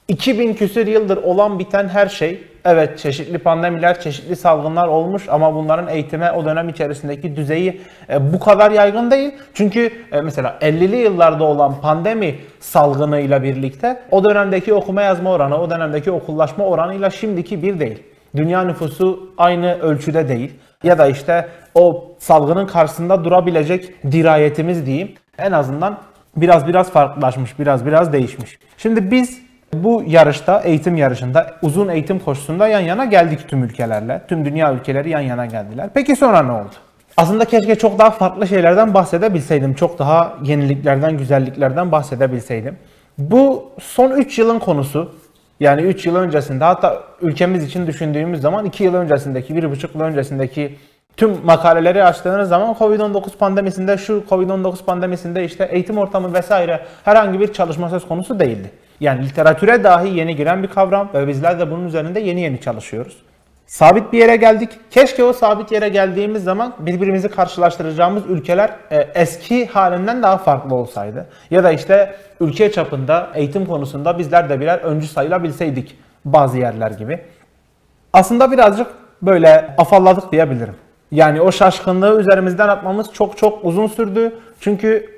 2000 0.08 0.54
küsür 0.54 0.88
yıldır 0.88 1.18
olan 1.18 1.60
biten 1.60 1.88
her 1.88 2.08
şey, 2.08 2.44
evet 2.66 3.00
çeşitli 3.00 3.38
pandemiler, 3.38 4.02
çeşitli 4.02 4.36
salgınlar 4.36 4.88
olmuş 4.88 5.30
ama 5.30 5.56
bunların 5.56 5.88
eğitime 5.88 6.32
o 6.32 6.46
dönem 6.46 6.70
içerisindeki 6.70 7.36
düzeyi 7.36 7.82
e, 8.10 8.34
bu 8.34 8.40
kadar 8.40 8.72
yaygın 8.72 9.12
değil. 9.12 9.32
Çünkü 9.54 9.92
e, 10.12 10.22
mesela 10.22 10.58
50'li 10.62 10.96
yıllarda 10.96 11.44
olan 11.44 11.82
pandemi 11.82 12.36
salgınıyla 12.60 13.44
birlikte 13.44 14.02
o 14.12 14.24
dönemdeki 14.24 14.74
okuma 14.74 15.02
yazma 15.02 15.32
oranı, 15.32 15.62
o 15.62 15.70
dönemdeki 15.70 16.12
okullaşma 16.12 16.66
oranıyla 16.66 17.10
şimdiki 17.10 17.64
bir 17.64 17.80
değil. 17.80 18.04
Dünya 18.36 18.64
nüfusu 18.64 19.34
aynı 19.38 19.80
ölçüde 19.80 20.30
değil. 20.30 20.52
Ya 20.84 20.98
da 20.98 21.08
işte 21.08 21.48
o 21.76 22.12
salgının 22.20 22.68
karşısında 22.68 23.24
durabilecek 23.24 24.04
dirayetimiz 24.12 24.86
diyeyim. 24.86 25.12
En 25.38 25.52
azından 25.52 25.98
biraz 26.36 26.68
biraz 26.68 26.92
farklılaşmış, 26.92 27.60
biraz 27.60 27.86
biraz 27.86 28.14
değişmiş. 28.14 28.60
Şimdi 28.78 29.12
biz 29.12 29.42
bu 29.74 30.04
yarışta, 30.08 30.60
eğitim 30.60 30.96
yarışında, 30.96 31.52
uzun 31.62 31.88
eğitim 31.88 32.20
koşusunda 32.20 32.68
yan 32.68 32.80
yana 32.80 33.06
geldik 33.06 33.40
tüm 33.48 33.64
ülkelerle. 33.64 34.22
Tüm 34.28 34.46
dünya 34.46 34.74
ülkeleri 34.74 35.10
yan 35.10 35.20
yana 35.20 35.46
geldiler. 35.46 35.90
Peki 35.94 36.16
sonra 36.16 36.44
ne 36.44 36.52
oldu? 36.52 36.72
Aslında 37.18 37.46
keşke 37.46 37.76
çok 37.76 38.00
daha 38.00 38.12
farklı 38.12 38.48
şeylerden 38.48 38.94
bahsedebilseydim. 38.94 39.74
Çok 39.74 40.00
daha 40.00 40.38
yeniliklerden, 40.44 41.18
güzelliklerden 41.18 41.92
bahsedebilseydim. 41.92 42.78
Bu 43.18 43.72
son 43.80 44.12
3 44.12 44.40
yılın 44.40 44.60
konusu. 44.60 45.16
Yani 45.62 45.82
3 45.82 46.06
yıl 46.06 46.16
öncesinde 46.16 46.64
hatta 46.64 47.04
ülkemiz 47.22 47.64
için 47.64 47.88
düşündüğümüz 47.88 48.42
zaman 48.42 48.66
2 48.66 48.84
yıl 48.84 48.94
öncesindeki, 48.94 49.54
1,5 49.54 49.88
yıl 49.94 50.02
öncesindeki 50.02 50.76
tüm 51.18 51.46
makaleleri 51.46 52.04
açtığınız 52.04 52.50
zaman 52.50 52.76
Covid-19 52.80 53.38
pandemisinde 53.38 53.98
şu 53.98 54.24
Covid-19 54.30 54.86
pandemisinde 54.86 55.46
işte 55.46 55.70
eğitim 55.72 55.98
ortamı 55.98 56.34
vesaire 56.34 56.86
herhangi 57.04 57.40
bir 57.40 57.54
çalışma 57.54 57.90
söz 57.90 58.08
konusu 58.08 58.40
değildi. 58.40 58.72
Yani 59.00 59.26
literatüre 59.26 59.84
dahi 59.84 60.18
yeni 60.18 60.36
giren 60.36 60.64
bir 60.64 60.68
kavram 60.68 61.10
ve 61.14 61.28
bizler 61.28 61.60
de 61.60 61.72
bunun 61.72 61.88
üzerinde 61.88 62.20
yeni 62.20 62.42
yeni 62.42 62.62
çalışıyoruz. 62.62 63.18
Sabit 63.72 64.14
bir 64.14 64.18
yere 64.18 64.36
geldik. 64.36 64.70
Keşke 64.90 65.24
o 65.24 65.34
sabit 65.34 65.72
yere 65.72 65.90
geldiğimiz 65.90 66.44
zaman 66.44 66.74
birbirimizi 66.80 67.30
karşılaştıracağımız 67.30 68.24
ülkeler 68.30 68.72
e, 68.92 68.98
eski 68.98 69.68
halinden 69.68 70.24
daha 70.24 70.38
farklı 70.38 70.76
olsaydı. 70.76 71.26
Ya 71.52 71.64
da 71.64 71.72
işte 71.72 72.16
ülke 72.40 72.72
çapında 72.72 73.30
eğitim 73.36 73.66
konusunda 73.66 74.20
bizler 74.20 74.50
de 74.50 74.60
birer 74.60 74.80
öncü 74.80 75.08
sayılabilseydik 75.08 75.98
bazı 76.26 76.58
yerler 76.58 76.92
gibi. 76.92 77.20
Aslında 78.14 78.52
birazcık 78.52 78.88
böyle 79.22 79.76
afalladık 79.78 80.32
diyebilirim. 80.32 80.76
Yani 81.12 81.42
o 81.42 81.52
şaşkınlığı 81.52 82.22
üzerimizden 82.22 82.68
atmamız 82.68 83.14
çok 83.14 83.38
çok 83.38 83.66
uzun 83.66 83.88
sürdü. 83.88 84.36
Çünkü 84.60 85.10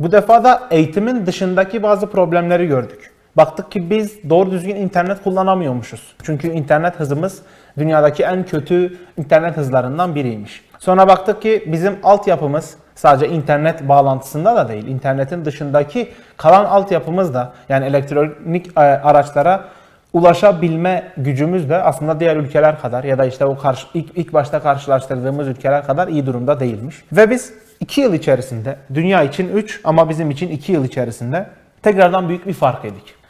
bu 0.00 0.12
defa 0.12 0.44
da 0.44 0.62
eğitimin 0.70 1.26
dışındaki 1.26 1.82
bazı 1.82 2.06
problemleri 2.06 2.66
gördük. 2.66 3.10
Baktık 3.36 3.70
ki 3.70 3.90
biz 3.90 4.30
doğru 4.30 4.50
düzgün 4.50 4.76
internet 4.76 5.22
kullanamıyormuşuz. 5.22 6.14
Çünkü 6.22 6.48
internet 6.48 7.00
hızımız 7.00 7.42
dünyadaki 7.78 8.22
en 8.22 8.44
kötü 8.44 8.98
internet 9.16 9.56
hızlarından 9.56 10.14
biriymiş. 10.14 10.64
Sonra 10.78 11.08
baktık 11.08 11.42
ki 11.42 11.64
bizim 11.66 11.96
altyapımız 12.02 12.76
sadece 12.94 13.28
internet 13.28 13.88
bağlantısında 13.88 14.56
da 14.56 14.68
değil, 14.68 14.86
internetin 14.86 15.44
dışındaki 15.44 16.08
kalan 16.36 16.64
altyapımız 16.64 17.34
da 17.34 17.52
yani 17.68 17.86
elektronik 17.86 18.66
e, 18.76 18.80
araçlara 18.80 19.64
ulaşabilme 20.12 21.12
gücümüz 21.16 21.70
de 21.70 21.76
aslında 21.76 22.20
diğer 22.20 22.36
ülkeler 22.36 22.80
kadar 22.80 23.04
ya 23.04 23.18
da 23.18 23.24
işte 23.24 23.44
o 23.44 23.58
karşı, 23.58 23.86
ilk, 23.94 24.18
ilk 24.18 24.32
başta 24.32 24.60
karşılaştırdığımız 24.60 25.48
ülkeler 25.48 25.86
kadar 25.86 26.08
iyi 26.08 26.26
durumda 26.26 26.60
değilmiş. 26.60 27.04
Ve 27.12 27.30
biz 27.30 27.52
2 27.80 28.00
yıl 28.00 28.14
içerisinde, 28.14 28.76
dünya 28.94 29.22
için 29.22 29.48
3 29.48 29.80
ama 29.84 30.08
bizim 30.08 30.30
için 30.30 30.48
2 30.48 30.72
yıl 30.72 30.84
içerisinde 30.84 31.46
tekrardan 31.82 32.28
büyük 32.28 32.46
bir 32.46 32.54
fark 32.54 32.84
edik. 32.84 33.21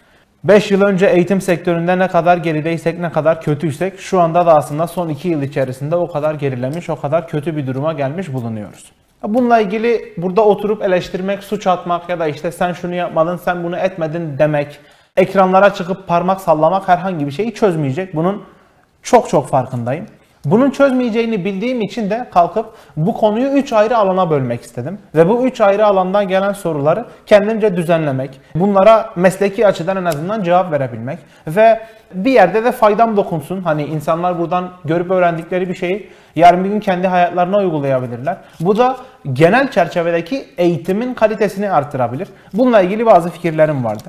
5 0.44 0.70
yıl 0.70 0.82
önce 0.82 1.06
eğitim 1.06 1.40
sektöründe 1.40 1.98
ne 1.98 2.08
kadar 2.08 2.36
gerideysek, 2.36 2.98
ne 2.98 3.12
kadar 3.12 3.40
kötüysek 3.42 4.00
şu 4.00 4.20
anda 4.20 4.46
da 4.46 4.54
aslında 4.54 4.86
son 4.86 5.08
2 5.08 5.28
yıl 5.28 5.42
içerisinde 5.42 5.96
o 5.96 6.08
kadar 6.08 6.34
gerilemiş, 6.34 6.90
o 6.90 7.00
kadar 7.00 7.28
kötü 7.28 7.56
bir 7.56 7.66
duruma 7.66 7.92
gelmiş 7.92 8.32
bulunuyoruz. 8.32 8.92
Bununla 9.22 9.60
ilgili 9.60 10.14
burada 10.16 10.44
oturup 10.44 10.82
eleştirmek, 10.82 11.44
suç 11.44 11.66
atmak 11.66 12.08
ya 12.08 12.18
da 12.18 12.26
işte 12.26 12.52
sen 12.52 12.72
şunu 12.72 12.94
yapmadın, 12.94 13.36
sen 13.36 13.64
bunu 13.64 13.76
etmedin 13.76 14.38
demek, 14.38 14.78
ekranlara 15.16 15.74
çıkıp 15.74 16.08
parmak 16.08 16.40
sallamak 16.40 16.88
herhangi 16.88 17.26
bir 17.26 17.32
şeyi 17.32 17.54
çözmeyecek. 17.54 18.14
Bunun 18.14 18.42
çok 19.02 19.28
çok 19.28 19.48
farkındayım. 19.48 20.06
Bunun 20.44 20.70
çözmeyeceğini 20.70 21.44
bildiğim 21.44 21.82
için 21.82 22.10
de 22.10 22.28
kalkıp 22.32 22.66
bu 22.96 23.14
konuyu 23.14 23.48
3 23.48 23.72
ayrı 23.72 23.96
alana 23.96 24.30
bölmek 24.30 24.62
istedim. 24.62 24.98
Ve 25.14 25.28
bu 25.28 25.46
3 25.46 25.60
ayrı 25.60 25.86
alandan 25.86 26.28
gelen 26.28 26.52
soruları 26.52 27.06
kendimce 27.26 27.76
düzenlemek, 27.76 28.40
bunlara 28.54 29.10
mesleki 29.16 29.66
açıdan 29.66 29.96
en 29.96 30.04
azından 30.04 30.42
cevap 30.42 30.72
verebilmek 30.72 31.18
ve 31.46 31.80
bir 32.14 32.30
yerde 32.30 32.64
de 32.64 32.72
faydam 32.72 33.16
dokunsun. 33.16 33.62
Hani 33.62 33.84
insanlar 33.84 34.38
buradan 34.38 34.70
görüp 34.84 35.10
öğrendikleri 35.10 35.68
bir 35.68 35.74
şeyi 35.74 36.10
yarın 36.36 36.64
bir 36.64 36.68
gün 36.68 36.80
kendi 36.80 37.06
hayatlarına 37.06 37.58
uygulayabilirler. 37.58 38.36
Bu 38.60 38.76
da 38.78 38.96
genel 39.32 39.70
çerçevedeki 39.70 40.46
eğitimin 40.58 41.14
kalitesini 41.14 41.70
artırabilir. 41.70 42.28
Bununla 42.52 42.80
ilgili 42.80 43.06
bazı 43.06 43.30
fikirlerim 43.30 43.84
vardı. 43.84 44.04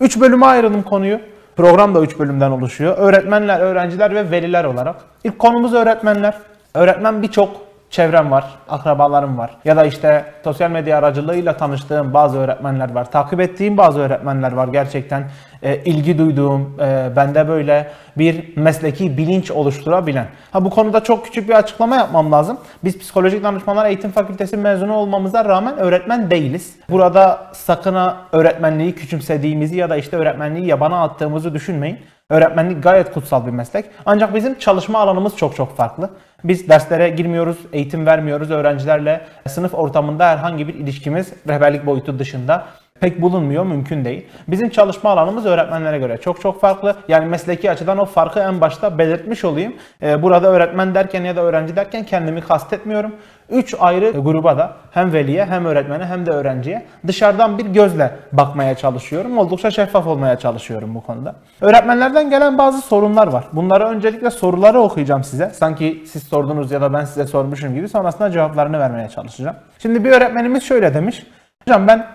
3 0.00 0.20
bölüme 0.20 0.46
ayırdım 0.46 0.82
konuyu. 0.82 1.20
Program 1.56 1.94
da 1.94 2.00
3 2.00 2.18
bölümden 2.18 2.50
oluşuyor. 2.50 2.98
Öğretmenler, 2.98 3.60
öğrenciler 3.60 4.14
ve 4.14 4.30
veliler 4.30 4.64
olarak. 4.64 4.96
İlk 5.24 5.38
konumuz 5.38 5.74
öğretmenler. 5.74 6.34
Öğretmen 6.74 7.22
birçok 7.22 7.65
çevrem 7.90 8.30
var, 8.30 8.44
akrabalarım 8.68 9.38
var. 9.38 9.50
Ya 9.64 9.76
da 9.76 9.84
işte 9.84 10.24
sosyal 10.44 10.70
medya 10.70 10.98
aracılığıyla 10.98 11.56
tanıştığım 11.56 12.14
bazı 12.14 12.38
öğretmenler 12.38 12.94
var. 12.94 13.10
Takip 13.10 13.40
ettiğim 13.40 13.76
bazı 13.76 14.00
öğretmenler 14.00 14.52
var 14.52 14.68
gerçekten. 14.68 15.24
E, 15.62 15.76
ilgi 15.76 16.18
duyduğum, 16.18 16.76
e, 16.80 17.16
bende 17.16 17.48
böyle 17.48 17.90
bir 18.18 18.56
mesleki 18.56 19.18
bilinç 19.18 19.50
oluşturabilen. 19.50 20.26
Ha 20.52 20.64
bu 20.64 20.70
konuda 20.70 21.04
çok 21.04 21.24
küçük 21.24 21.48
bir 21.48 21.54
açıklama 21.54 21.96
yapmam 21.96 22.32
lazım. 22.32 22.58
Biz 22.84 22.98
psikolojik 22.98 23.44
danışmanlar 23.44 23.86
eğitim 23.86 24.10
fakültesi 24.10 24.56
mezunu 24.56 24.92
olmamıza 24.92 25.44
rağmen 25.44 25.78
öğretmen 25.78 26.30
değiliz. 26.30 26.76
Burada 26.90 27.46
sakın 27.52 27.96
öğretmenliği 28.32 28.94
küçümsediğimizi 28.94 29.76
ya 29.76 29.90
da 29.90 29.96
işte 29.96 30.16
öğretmenliği 30.16 30.66
yabana 30.66 31.02
attığımızı 31.02 31.54
düşünmeyin. 31.54 31.98
Öğretmenlik 32.30 32.82
gayet 32.82 33.12
kutsal 33.12 33.46
bir 33.46 33.50
meslek. 33.50 33.84
Ancak 34.06 34.34
bizim 34.34 34.58
çalışma 34.58 34.98
alanımız 34.98 35.36
çok 35.36 35.56
çok 35.56 35.76
farklı. 35.76 36.10
Biz 36.44 36.68
derslere 36.68 37.08
girmiyoruz, 37.08 37.58
eğitim 37.72 38.06
vermiyoruz 38.06 38.50
öğrencilerle. 38.50 39.26
Sınıf 39.48 39.74
ortamında 39.74 40.28
herhangi 40.28 40.68
bir 40.68 40.74
ilişkimiz 40.74 41.32
rehberlik 41.48 41.86
boyutu 41.86 42.18
dışında 42.18 42.66
pek 43.00 43.22
bulunmuyor, 43.22 43.64
mümkün 43.64 44.04
değil. 44.04 44.26
Bizim 44.48 44.70
çalışma 44.70 45.10
alanımız 45.10 45.46
öğretmenlere 45.46 45.98
göre 45.98 46.18
çok 46.18 46.40
çok 46.40 46.60
farklı. 46.60 46.96
Yani 47.08 47.26
mesleki 47.26 47.70
açıdan 47.70 47.98
o 47.98 48.04
farkı 48.04 48.40
en 48.40 48.60
başta 48.60 48.98
belirtmiş 48.98 49.44
olayım. 49.44 49.74
Ee, 50.02 50.22
burada 50.22 50.48
öğretmen 50.48 50.94
derken 50.94 51.24
ya 51.24 51.36
da 51.36 51.40
öğrenci 51.40 51.76
derken 51.76 52.04
kendimi 52.04 52.40
kastetmiyorum. 52.40 53.14
Üç 53.50 53.74
ayrı 53.78 54.10
gruba 54.10 54.58
da 54.58 54.72
hem 54.90 55.12
veliye 55.12 55.44
hem 55.44 55.64
öğretmene 55.64 56.04
hem 56.04 56.26
de 56.26 56.30
öğrenciye 56.30 56.86
dışarıdan 57.06 57.58
bir 57.58 57.66
gözle 57.66 58.10
bakmaya 58.32 58.74
çalışıyorum. 58.74 59.38
Oldukça 59.38 59.70
şeffaf 59.70 60.06
olmaya 60.06 60.38
çalışıyorum 60.38 60.94
bu 60.94 61.00
konuda. 61.00 61.34
Öğretmenlerden 61.60 62.30
gelen 62.30 62.58
bazı 62.58 62.80
sorunlar 62.80 63.26
var. 63.26 63.44
Bunları 63.52 63.84
öncelikle 63.84 64.30
soruları 64.30 64.80
okuyacağım 64.80 65.24
size. 65.24 65.50
Sanki 65.50 66.04
siz 66.06 66.22
sordunuz 66.22 66.70
ya 66.70 66.80
da 66.80 66.92
ben 66.92 67.04
size 67.04 67.26
sormuşum 67.26 67.74
gibi 67.74 67.88
sonrasında 67.88 68.30
cevaplarını 68.30 68.78
vermeye 68.78 69.08
çalışacağım. 69.08 69.56
Şimdi 69.78 70.04
bir 70.04 70.10
öğretmenimiz 70.10 70.62
şöyle 70.62 70.94
demiş. 70.94 71.26
Hocam 71.64 71.88
ben 71.88 72.06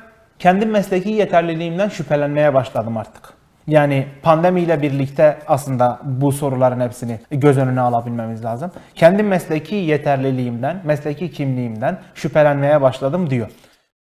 kendi 0.41 0.65
mesleki 0.65 1.09
yeterliliğimden 1.09 1.89
şüphelenmeye 1.89 2.53
başladım 2.53 2.97
artık. 2.97 3.33
Yani 3.67 4.05
pandemiyle 4.23 4.81
birlikte 4.81 5.37
aslında 5.47 5.99
bu 6.03 6.31
soruların 6.31 6.79
hepsini 6.79 7.19
göz 7.31 7.57
önüne 7.57 7.81
alabilmemiz 7.81 8.45
lazım. 8.45 8.71
Kendi 8.95 9.23
mesleki 9.23 9.75
yeterliliğimden, 9.75 10.81
mesleki 10.83 11.31
kimliğimden 11.31 11.97
şüphelenmeye 12.15 12.81
başladım 12.81 13.29
diyor. 13.29 13.47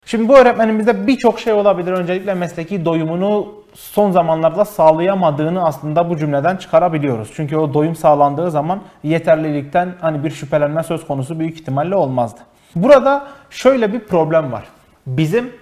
Şimdi 0.06 0.28
bu 0.28 0.38
öğretmenimizde 0.38 1.06
birçok 1.06 1.40
şey 1.40 1.52
olabilir. 1.52 1.92
Öncelikle 1.92 2.34
mesleki 2.34 2.84
doyumunu 2.84 3.54
son 3.74 4.10
zamanlarda 4.10 4.64
sağlayamadığını 4.64 5.64
aslında 5.64 6.10
bu 6.10 6.16
cümleden 6.16 6.56
çıkarabiliyoruz. 6.56 7.30
Çünkü 7.34 7.56
o 7.56 7.74
doyum 7.74 7.96
sağlandığı 7.96 8.50
zaman 8.50 8.80
yeterlilikten 9.02 9.94
hani 10.00 10.24
bir 10.24 10.30
şüphelenme 10.30 10.82
söz 10.82 11.06
konusu 11.06 11.38
büyük 11.38 11.60
ihtimalle 11.60 11.94
olmazdı. 11.94 12.40
Burada 12.74 13.26
şöyle 13.50 13.92
bir 13.92 14.00
problem 14.00 14.52
var. 14.52 14.64
Bizim 15.06 15.52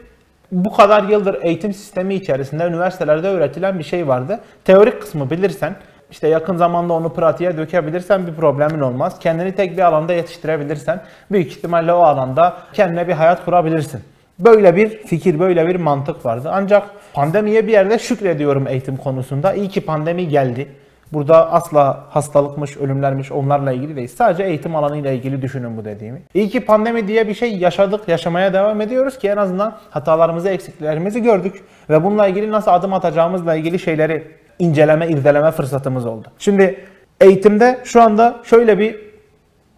bu 0.53 0.73
kadar 0.73 1.03
yıldır 1.03 1.43
eğitim 1.43 1.73
sistemi 1.73 2.15
içerisinde 2.15 2.65
üniversitelerde 2.65 3.29
öğretilen 3.29 3.79
bir 3.79 3.85
şey 3.85 4.09
vardı. 4.09 4.41
Teorik 4.65 5.03
kısmı 5.03 5.31
bilirsen, 5.31 5.77
işte 6.11 6.29
yakın 6.29 6.57
zamanda 6.57 6.93
onu 6.93 7.15
pratiğe 7.15 7.57
dökebilirsen 7.57 8.27
bir 8.27 8.35
problemin 8.35 8.81
olmaz. 8.81 9.19
Kendini 9.21 9.55
tek 9.55 9.77
bir 9.77 9.83
alanda 9.83 10.13
yetiştirebilirsen 10.13 11.01
büyük 11.33 11.51
ihtimalle 11.51 11.93
o 11.93 11.99
alanda 11.99 12.57
kendine 12.73 13.09
bir 13.09 13.13
hayat 13.13 13.45
kurabilirsin. 13.45 14.01
Böyle 14.39 14.77
bir 14.77 14.89
fikir, 14.89 15.41
böyle 15.41 15.69
bir 15.69 15.77
mantık 15.77 16.27
vardı. 16.27 16.51
Ancak 16.53 16.91
pandemiye 17.13 17.67
bir 17.67 17.73
yerde 17.73 17.99
şükrediyorum 17.99 18.67
eğitim 18.67 18.97
konusunda. 18.97 19.53
İyi 19.53 19.69
ki 19.69 19.81
pandemi 19.81 20.29
geldi. 20.29 20.69
Burada 21.13 21.53
asla 21.53 22.05
hastalıkmış, 22.11 22.77
ölümlermiş 22.77 23.33
onlarla 23.33 23.73
ilgili 23.73 23.97
değil. 23.97 24.09
Sadece 24.09 24.43
eğitim 24.43 24.77
alanıyla 24.77 25.13
ilgili 25.13 25.43
düşünün 25.43 25.77
bu 25.77 25.85
dediğimi. 25.85 26.23
İyi 26.35 26.49
ki 26.49 26.61
pandemi 26.61 27.09
diye 27.09 27.29
bir 27.29 27.35
şey 27.35 27.57
yaşadık, 27.57 28.09
yaşamaya 28.09 28.53
devam 28.53 28.81
ediyoruz 28.81 29.19
ki 29.19 29.29
en 29.29 29.37
azından 29.37 29.77
hatalarımızı, 29.91 30.49
eksiklerimizi 30.49 31.23
gördük. 31.23 31.63
Ve 31.91 32.05
bununla 32.05 32.27
ilgili 32.27 32.51
nasıl 32.51 32.71
adım 32.71 32.93
atacağımızla 32.93 33.55
ilgili 33.55 33.79
şeyleri 33.79 34.27
inceleme, 34.59 35.09
irdeleme 35.09 35.51
fırsatımız 35.51 36.07
oldu. 36.07 36.29
Şimdi 36.39 36.85
eğitimde 37.21 37.81
şu 37.85 38.03
anda 38.03 38.37
şöyle 38.45 38.79
bir 38.79 38.97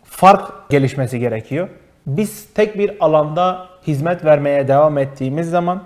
fark 0.04 0.70
gelişmesi 0.70 1.18
gerekiyor. 1.18 1.68
Biz 2.06 2.54
tek 2.54 2.78
bir 2.78 2.92
alanda 3.00 3.66
hizmet 3.86 4.24
vermeye 4.24 4.68
devam 4.68 4.98
ettiğimiz 4.98 5.50
zaman 5.50 5.82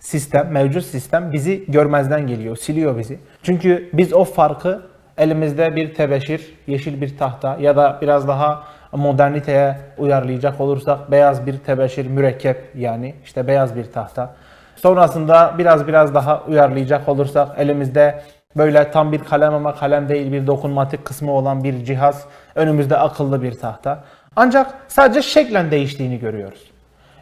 sistem, 0.00 0.48
mevcut 0.52 0.84
sistem 0.84 1.32
bizi 1.32 1.64
görmezden 1.68 2.26
geliyor, 2.26 2.56
siliyor 2.56 2.98
bizi. 2.98 3.18
Çünkü 3.42 3.90
biz 3.92 4.12
o 4.12 4.24
farkı 4.24 4.82
elimizde 5.18 5.76
bir 5.76 5.94
tebeşir, 5.94 6.54
yeşil 6.66 7.00
bir 7.00 7.18
tahta 7.18 7.56
ya 7.60 7.76
da 7.76 7.98
biraz 8.02 8.28
daha 8.28 8.62
moderniteye 8.92 9.76
uyarlayacak 9.98 10.60
olursak 10.60 11.10
beyaz 11.10 11.46
bir 11.46 11.58
tebeşir, 11.58 12.06
mürekkep 12.06 12.72
yani 12.74 13.14
işte 13.24 13.46
beyaz 13.46 13.76
bir 13.76 13.84
tahta. 13.84 14.34
Sonrasında 14.76 15.54
biraz 15.58 15.86
biraz 15.86 16.14
daha 16.14 16.42
uyarlayacak 16.48 17.08
olursak 17.08 17.48
elimizde 17.58 18.22
böyle 18.56 18.90
tam 18.90 19.12
bir 19.12 19.18
kalem 19.18 19.54
ama 19.54 19.74
kalem 19.74 20.08
değil 20.08 20.32
bir 20.32 20.46
dokunmatik 20.46 21.04
kısmı 21.04 21.32
olan 21.32 21.64
bir 21.64 21.84
cihaz, 21.84 22.26
önümüzde 22.54 22.96
akıllı 22.96 23.42
bir 23.42 23.52
tahta. 23.52 24.04
Ancak 24.36 24.74
sadece 24.88 25.22
şeklen 25.22 25.70
değiştiğini 25.70 26.18
görüyoruz. 26.18 26.67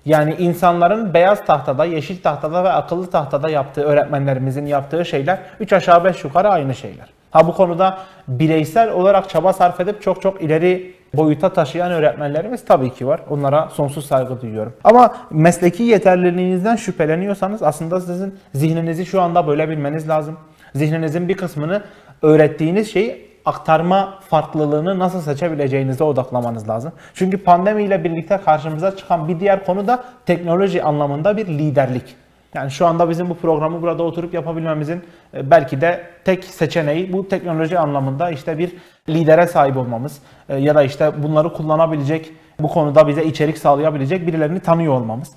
Yani 0.07 0.35
insanların 0.39 1.15
beyaz 1.15 1.45
tahtada, 1.45 1.85
yeşil 1.85 2.23
tahtada 2.23 2.65
ve 2.65 2.69
akıllı 2.69 3.11
tahtada 3.11 3.51
yaptığı, 3.51 3.83
öğretmenlerimizin 3.83 4.67
yaptığı 4.67 5.05
şeyler 5.05 5.39
3 5.61 5.73
aşağı 5.73 6.05
5 6.05 6.25
yukarı 6.25 6.49
aynı 6.49 6.75
şeyler. 6.75 7.07
Ha 7.31 7.47
bu 7.47 7.55
konuda 7.55 7.99
bireysel 8.29 8.91
olarak 8.91 9.29
çaba 9.29 9.53
sarf 9.53 9.81
edip 9.81 10.03
çok 10.03 10.23
çok 10.23 10.43
ileri 10.43 10.95
boyuta 11.15 11.53
taşıyan 11.53 11.93
öğretmenlerimiz 11.93 12.65
tabii 12.65 12.95
ki 12.95 13.07
var. 13.07 13.21
Onlara 13.31 13.69
sonsuz 13.69 14.07
saygı 14.07 14.41
duyuyorum. 14.41 14.73
Ama 14.85 15.17
mesleki 15.31 15.83
yeterliliğinizden 15.83 16.77
şüpheleniyorsanız 16.77 17.63
aslında 17.63 18.01
sizin 18.01 18.39
zihninizi 18.55 19.07
şu 19.07 19.21
anda 19.21 19.47
böyle 19.47 19.69
bilmeniz 19.69 20.09
lazım. 20.09 20.37
Zihninizin 20.75 21.29
bir 21.29 21.37
kısmını 21.37 21.83
öğrettiğiniz 22.23 22.93
şeyi 22.93 23.26
aktarma 23.47 24.19
farklılığını 24.21 24.99
nasıl 24.99 25.21
seçebileceğinize 25.21 26.05
odaklamanız 26.05 26.69
lazım. 26.69 26.93
Çünkü 27.15 27.39
pandemiyle 27.39 28.05
birlikte 28.05 28.37
karşımıza 28.37 28.97
çıkan 28.97 29.29
bir 29.29 29.41
diğer 29.41 29.65
konu 29.65 29.87
da 29.87 30.05
teknoloji 30.27 30.83
anlamında 30.83 31.37
bir 31.37 31.47
liderlik. 31.47 32.17
Yani 32.55 32.71
şu 32.71 32.87
anda 32.87 33.11
bizim 33.11 33.31
bu 33.31 33.35
programı 33.35 33.83
burada 33.83 34.03
oturup 34.03 34.35
yapabilmemizin 34.35 35.03
e, 35.35 35.51
belki 35.51 35.81
de 35.81 36.07
tek 36.25 36.45
seçeneği 36.45 37.13
bu 37.13 37.29
teknoloji 37.29 37.79
anlamında 37.79 38.31
işte 38.31 38.59
bir 38.59 38.73
lidere 39.09 39.47
sahip 39.47 39.77
olmamız 39.77 40.19
e, 40.49 40.57
ya 40.57 40.75
da 40.75 40.83
işte 40.83 41.23
bunları 41.23 41.53
kullanabilecek, 41.53 42.33
bu 42.61 42.69
konuda 42.69 43.09
bize 43.09 43.25
içerik 43.25 43.59
sağlayabilecek 43.59 44.27
birilerini 44.27 44.61
tanıyor 44.61 44.95
olmamız. 44.95 45.33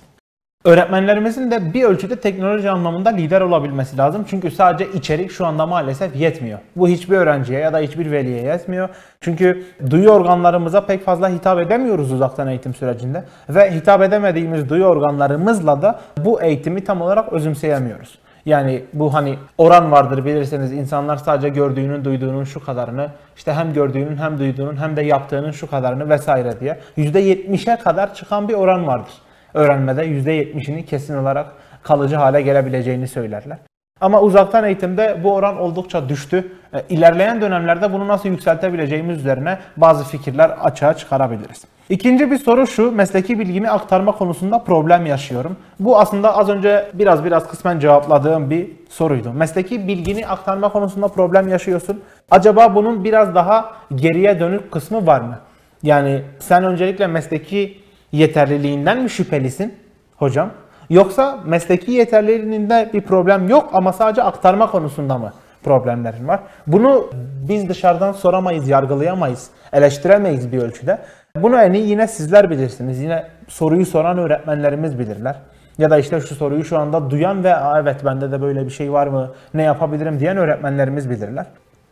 Öğretmenlerimizin 0.64 1.50
de 1.50 1.74
bir 1.74 1.84
ölçüde 1.84 2.16
teknoloji 2.16 2.70
anlamında 2.70 3.10
lider 3.10 3.40
olabilmesi 3.40 3.96
lazım. 3.96 4.24
Çünkü 4.30 4.50
sadece 4.50 4.92
içerik 4.92 5.30
şu 5.30 5.46
anda 5.46 5.66
maalesef 5.66 6.16
yetmiyor. 6.16 6.58
Bu 6.76 6.88
hiçbir 6.88 7.16
öğrenciye 7.16 7.60
ya 7.60 7.72
da 7.72 7.78
hiçbir 7.78 8.10
veliye 8.10 8.42
yetmiyor. 8.42 8.88
Çünkü 9.20 9.64
duyu 9.90 10.10
organlarımıza 10.10 10.86
pek 10.86 11.04
fazla 11.04 11.28
hitap 11.28 11.58
edemiyoruz 11.58 12.12
uzaktan 12.12 12.48
eğitim 12.48 12.74
sürecinde. 12.74 13.24
Ve 13.48 13.74
hitap 13.74 14.02
edemediğimiz 14.02 14.68
duyu 14.68 14.84
organlarımızla 14.84 15.82
da 15.82 16.00
bu 16.16 16.42
eğitimi 16.42 16.84
tam 16.84 17.00
olarak 17.00 17.32
özümseyemiyoruz. 17.32 18.18
Yani 18.46 18.84
bu 18.92 19.14
hani 19.14 19.36
oran 19.58 19.92
vardır 19.92 20.24
bilirseniz 20.24 20.72
insanlar 20.72 21.16
sadece 21.16 21.48
gördüğünün, 21.48 22.04
duyduğunun 22.04 22.44
şu 22.44 22.64
kadarını, 22.64 23.08
işte 23.36 23.52
hem 23.52 23.72
gördüğünün 23.72 24.16
hem 24.16 24.38
duyduğunun 24.38 24.76
hem 24.76 24.96
de 24.96 25.02
yaptığının 25.02 25.50
şu 25.50 25.70
kadarını 25.70 26.08
vesaire 26.08 26.60
diye 26.60 26.78
%70'e 26.96 27.76
kadar 27.76 28.14
çıkan 28.14 28.48
bir 28.48 28.54
oran 28.54 28.86
vardır 28.86 29.12
öğrenmede 29.54 30.06
%70'ini 30.06 30.84
kesin 30.84 31.16
olarak 31.16 31.46
kalıcı 31.82 32.16
hale 32.16 32.42
gelebileceğini 32.42 33.08
söylerler. 33.08 33.58
Ama 34.00 34.20
uzaktan 34.20 34.64
eğitimde 34.64 35.20
bu 35.24 35.34
oran 35.34 35.58
oldukça 35.58 36.08
düştü. 36.08 36.52
E, 36.74 36.82
ilerleyen 36.88 37.40
dönemlerde 37.40 37.92
bunu 37.92 38.08
nasıl 38.08 38.28
yükseltebileceğimiz 38.28 39.18
üzerine 39.18 39.58
bazı 39.76 40.04
fikirler 40.04 40.50
açığa 40.50 40.94
çıkarabiliriz. 40.94 41.64
İkinci 41.88 42.30
bir 42.30 42.38
soru 42.38 42.66
şu, 42.66 42.92
mesleki 42.92 43.38
bilgimi 43.38 43.70
aktarma 43.70 44.12
konusunda 44.12 44.58
problem 44.58 45.06
yaşıyorum. 45.06 45.56
Bu 45.80 45.98
aslında 45.98 46.36
az 46.36 46.48
önce 46.48 46.86
biraz 46.94 47.24
biraz 47.24 47.48
kısmen 47.48 47.78
cevapladığım 47.78 48.50
bir 48.50 48.70
soruydu. 48.88 49.32
Mesleki 49.32 49.88
bilgini 49.88 50.26
aktarma 50.26 50.72
konusunda 50.72 51.08
problem 51.08 51.48
yaşıyorsun. 51.48 52.00
Acaba 52.30 52.74
bunun 52.74 53.04
biraz 53.04 53.34
daha 53.34 53.72
geriye 53.94 54.40
dönük 54.40 54.72
kısmı 54.72 55.06
var 55.06 55.20
mı? 55.20 55.38
Yani 55.82 56.22
sen 56.38 56.64
öncelikle 56.64 57.06
mesleki 57.06 57.80
yeterliliğinden 58.12 59.02
mi 59.02 59.10
şüphelisin 59.10 59.74
hocam? 60.16 60.50
Yoksa 60.90 61.38
mesleki 61.46 61.92
yeterliliğinde 61.92 62.90
bir 62.92 63.00
problem 63.00 63.48
yok 63.48 63.70
ama 63.72 63.92
sadece 63.92 64.22
aktarma 64.22 64.70
konusunda 64.70 65.18
mı 65.18 65.32
problemlerin 65.62 66.28
var? 66.28 66.40
Bunu 66.66 67.10
biz 67.48 67.68
dışarıdan 67.68 68.12
soramayız, 68.12 68.68
yargılayamayız, 68.68 69.50
eleştiremeyiz 69.72 70.52
bir 70.52 70.62
ölçüde. 70.62 70.98
Bunu 71.36 71.56
en 71.56 71.72
iyi 71.72 71.88
yine 71.88 72.06
sizler 72.06 72.50
bilirsiniz. 72.50 73.00
Yine 73.00 73.24
soruyu 73.48 73.86
soran 73.86 74.18
öğretmenlerimiz 74.18 74.98
bilirler. 74.98 75.36
Ya 75.78 75.90
da 75.90 75.98
işte 75.98 76.20
şu 76.20 76.34
soruyu 76.34 76.64
şu 76.64 76.78
anda 76.78 77.10
duyan 77.10 77.44
ve 77.44 77.54
evet 77.76 78.04
bende 78.04 78.32
de 78.32 78.42
böyle 78.42 78.64
bir 78.64 78.70
şey 78.70 78.92
var 78.92 79.06
mı, 79.06 79.30
ne 79.54 79.62
yapabilirim 79.62 80.20
diyen 80.20 80.36
öğretmenlerimiz 80.36 81.10
bilirler. 81.10 81.46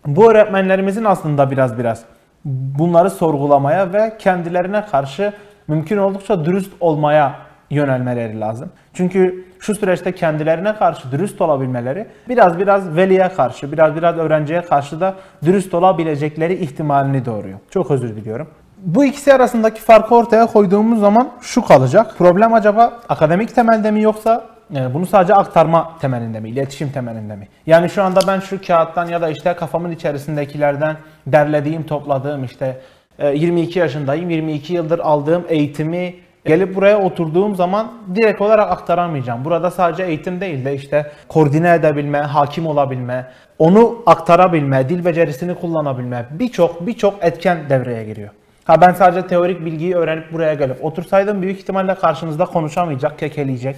Bu 0.07 0.31
öğretmenlerimizin 0.31 1.05
aslında 1.05 1.51
biraz 1.51 1.79
biraz 1.79 2.05
bunları 2.45 3.11
sorgulamaya 3.11 3.93
ve 3.93 4.13
kendilerine 4.19 4.85
karşı 4.87 5.33
mümkün 5.69 5.97
oldukça 5.97 6.45
dürüst 6.45 6.73
olmaya 6.81 7.35
yönelmeleri 7.71 8.41
lazım. 8.41 8.71
Çünkü 8.95 9.45
şu 9.61 9.75
süreçte 9.75 10.15
kendilerine 10.15 10.75
karşı 10.75 11.13
dürüst 11.13 11.41
olabilmeleri 11.41 12.07
biraz 12.29 12.59
biraz 12.59 12.97
veliye 12.97 13.29
karşı, 13.29 13.73
biraz 13.73 13.97
biraz 13.97 14.17
öğrenciye 14.17 14.63
karşı 14.63 15.01
da 15.01 15.15
dürüst 15.45 15.75
olabilecekleri 15.75 16.55
ihtimalini 16.55 17.25
doğuruyor. 17.25 17.59
Çok 17.71 17.91
özür 17.91 18.17
diliyorum. 18.17 18.49
Bu 18.79 19.05
ikisi 19.05 19.35
arasındaki 19.35 19.81
farkı 19.81 20.15
ortaya 20.15 20.47
koyduğumuz 20.47 21.01
zaman 21.01 21.29
şu 21.41 21.65
kalacak. 21.65 22.15
Problem 22.19 22.55
acaba 22.55 23.01
akademik 23.09 23.55
temelde 23.55 23.91
mi 23.91 24.03
yoksa 24.03 24.45
e, 24.75 24.95
bunu 24.95 25.07
sadece 25.07 25.35
aktarma 25.35 25.93
temelinde 26.01 26.41
mi, 26.41 26.49
iletişim 26.49 26.93
temelinde 26.93 27.37
mi? 27.37 27.49
Yani 27.67 27.91
şu 27.91 28.03
anda 28.03 28.21
ben 28.27 28.41
şu 28.41 28.63
kağıttan 28.67 29.07
ya 29.07 29.21
da 29.21 29.29
işte 29.29 29.55
kafamın 29.55 29.91
içerisindekilerden 29.91 30.97
derlediğim, 31.27 31.83
topladığım 31.83 32.45
işte 32.45 32.81
22 33.19 33.79
ee, 33.79 33.83
yaşındayım. 33.83 34.31
22 34.31 34.73
yıldır 34.73 34.99
aldığım 34.99 35.45
eğitimi 35.49 36.15
gelip 36.45 36.75
buraya 36.75 37.01
oturduğum 37.01 37.55
zaman 37.57 37.93
direkt 38.15 38.41
olarak 38.41 38.71
aktaramayacağım. 38.73 39.45
Burada 39.45 39.71
sadece 39.71 40.03
eğitim 40.03 40.41
değil 40.41 40.65
de 40.65 40.75
işte 40.75 41.11
koordine 41.29 41.75
edebilme, 41.75 42.19
hakim 42.19 42.67
olabilme, 42.67 43.27
onu 43.59 44.03
aktarabilme, 44.07 44.89
dil 44.89 45.05
becerisini 45.05 45.55
kullanabilme 45.55 46.27
birçok 46.31 46.87
birçok 46.87 47.25
etken 47.25 47.59
devreye 47.71 48.05
giriyor. 48.05 48.31
Ha 48.65 48.81
ben 48.81 48.93
sadece 48.93 49.27
teorik 49.27 49.65
bilgiyi 49.65 49.95
öğrenip 49.95 50.33
buraya 50.33 50.55
gelip 50.55 50.85
otursaydım 50.85 51.43
büyük 51.43 51.59
ihtimalle 51.59 51.95
karşınızda 51.95 52.45
konuşamayacak, 52.45 53.19
kekeleyecek. 53.19 53.77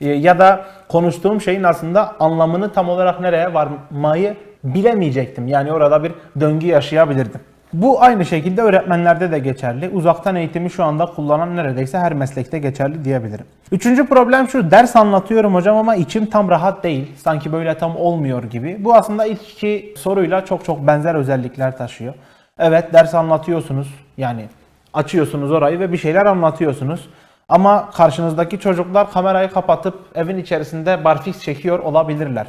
Ee, 0.00 0.08
ya 0.08 0.38
da 0.38 0.64
konuştuğum 0.88 1.40
şeyin 1.40 1.62
aslında 1.62 2.16
anlamını 2.20 2.72
tam 2.72 2.88
olarak 2.88 3.20
nereye 3.20 3.54
varmayı 3.54 4.36
bilemeyecektim. 4.64 5.48
Yani 5.48 5.72
orada 5.72 6.04
bir 6.04 6.12
döngü 6.40 6.66
yaşayabilirdim. 6.66 7.40
Bu 7.74 8.02
aynı 8.02 8.24
şekilde 8.24 8.62
öğretmenlerde 8.62 9.30
de 9.30 9.38
geçerli. 9.38 9.88
Uzaktan 9.88 10.36
eğitimi 10.36 10.70
şu 10.70 10.84
anda 10.84 11.06
kullanan 11.06 11.56
neredeyse 11.56 11.98
her 11.98 12.14
meslekte 12.14 12.58
geçerli 12.58 13.04
diyebilirim. 13.04 13.46
Üçüncü 13.72 14.06
problem 14.06 14.48
şu, 14.48 14.70
ders 14.70 14.96
anlatıyorum 14.96 15.54
hocam 15.54 15.76
ama 15.76 15.96
içim 15.96 16.26
tam 16.26 16.48
rahat 16.48 16.84
değil. 16.84 17.12
Sanki 17.16 17.52
böyle 17.52 17.78
tam 17.78 17.96
olmuyor 17.96 18.42
gibi. 18.44 18.76
Bu 18.84 18.94
aslında 18.94 19.26
ilk 19.26 19.52
iki 19.52 19.94
soruyla 19.96 20.44
çok 20.44 20.64
çok 20.64 20.86
benzer 20.86 21.14
özellikler 21.14 21.76
taşıyor. 21.76 22.14
Evet 22.58 22.92
ders 22.92 23.14
anlatıyorsunuz. 23.14 23.94
Yani 24.16 24.44
açıyorsunuz 24.92 25.52
orayı 25.52 25.80
ve 25.80 25.92
bir 25.92 25.98
şeyler 25.98 26.26
anlatıyorsunuz. 26.26 27.08
Ama 27.48 27.90
karşınızdaki 27.90 28.60
çocuklar 28.60 29.10
kamerayı 29.10 29.50
kapatıp 29.50 29.94
evin 30.14 30.38
içerisinde 30.38 31.04
barfix 31.04 31.40
çekiyor 31.40 31.78
olabilirler. 31.78 32.46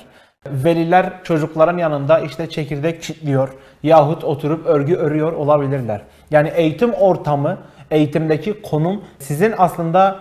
Veliler 0.50 1.14
çocukların 1.24 1.78
yanında 1.78 2.20
işte 2.20 2.50
çekirdek 2.50 3.02
çitliyor 3.02 3.50
yahut 3.84 4.24
oturup 4.24 4.66
örgü 4.66 4.96
örüyor 4.96 5.34
olabilirler. 5.34 6.02
Yani 6.32 6.52
eğitim 6.56 6.94
ortamı, 6.94 7.58
eğitimdeki 7.92 8.62
konum 8.62 9.04
sizin 9.20 9.54
aslında 9.58 10.20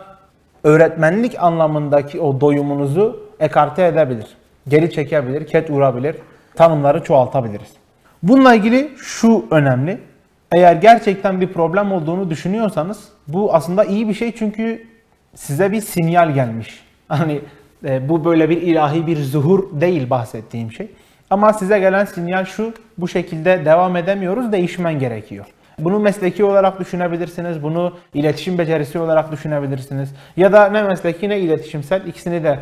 öğretmenlik 0.64 1.42
anlamındaki 1.42 2.20
o 2.20 2.40
doyumunuzu 2.40 3.30
ekarte 3.40 3.86
edebilir. 3.86 4.26
Geri 4.68 4.90
çekebilir, 4.90 5.46
ket 5.46 5.70
vurabilir, 5.70 6.16
tanımları 6.54 7.04
çoğaltabiliriz. 7.04 7.72
Bununla 8.22 8.54
ilgili 8.54 8.90
şu 8.96 9.46
önemli. 9.50 10.00
Eğer 10.52 10.74
gerçekten 10.76 11.40
bir 11.40 11.52
problem 11.52 11.92
olduğunu 11.92 12.30
düşünüyorsanız 12.30 13.08
bu 13.28 13.54
aslında 13.54 13.84
iyi 13.84 14.08
bir 14.08 14.14
şey 14.14 14.32
çünkü 14.32 14.86
size 15.34 15.72
bir 15.72 15.80
sinyal 15.80 16.30
gelmiş. 16.30 16.84
Hani 17.08 17.40
e, 17.84 18.08
bu 18.08 18.24
böyle 18.24 18.50
bir 18.50 18.62
ilahi 18.62 19.06
bir 19.06 19.16
zuhur 19.16 19.80
değil 19.80 20.10
bahsettiğim 20.10 20.72
şey. 20.72 20.88
Ama 21.30 21.52
size 21.52 21.78
gelen 21.78 22.04
sinyal 22.04 22.44
şu, 22.44 22.72
bu 22.98 23.08
şekilde 23.08 23.64
devam 23.64 23.96
edemiyoruz, 23.96 24.52
değişmen 24.52 24.98
gerekiyor. 24.98 25.46
Bunu 25.78 25.98
mesleki 25.98 26.44
olarak 26.44 26.80
düşünebilirsiniz, 26.80 27.62
bunu 27.62 27.92
iletişim 28.14 28.58
becerisi 28.58 28.98
olarak 28.98 29.32
düşünebilirsiniz. 29.32 30.14
Ya 30.36 30.52
da 30.52 30.68
ne 30.68 30.82
mesleki 30.82 31.28
ne 31.28 31.40
iletişimsel 31.40 32.06
ikisini 32.06 32.44
de 32.44 32.58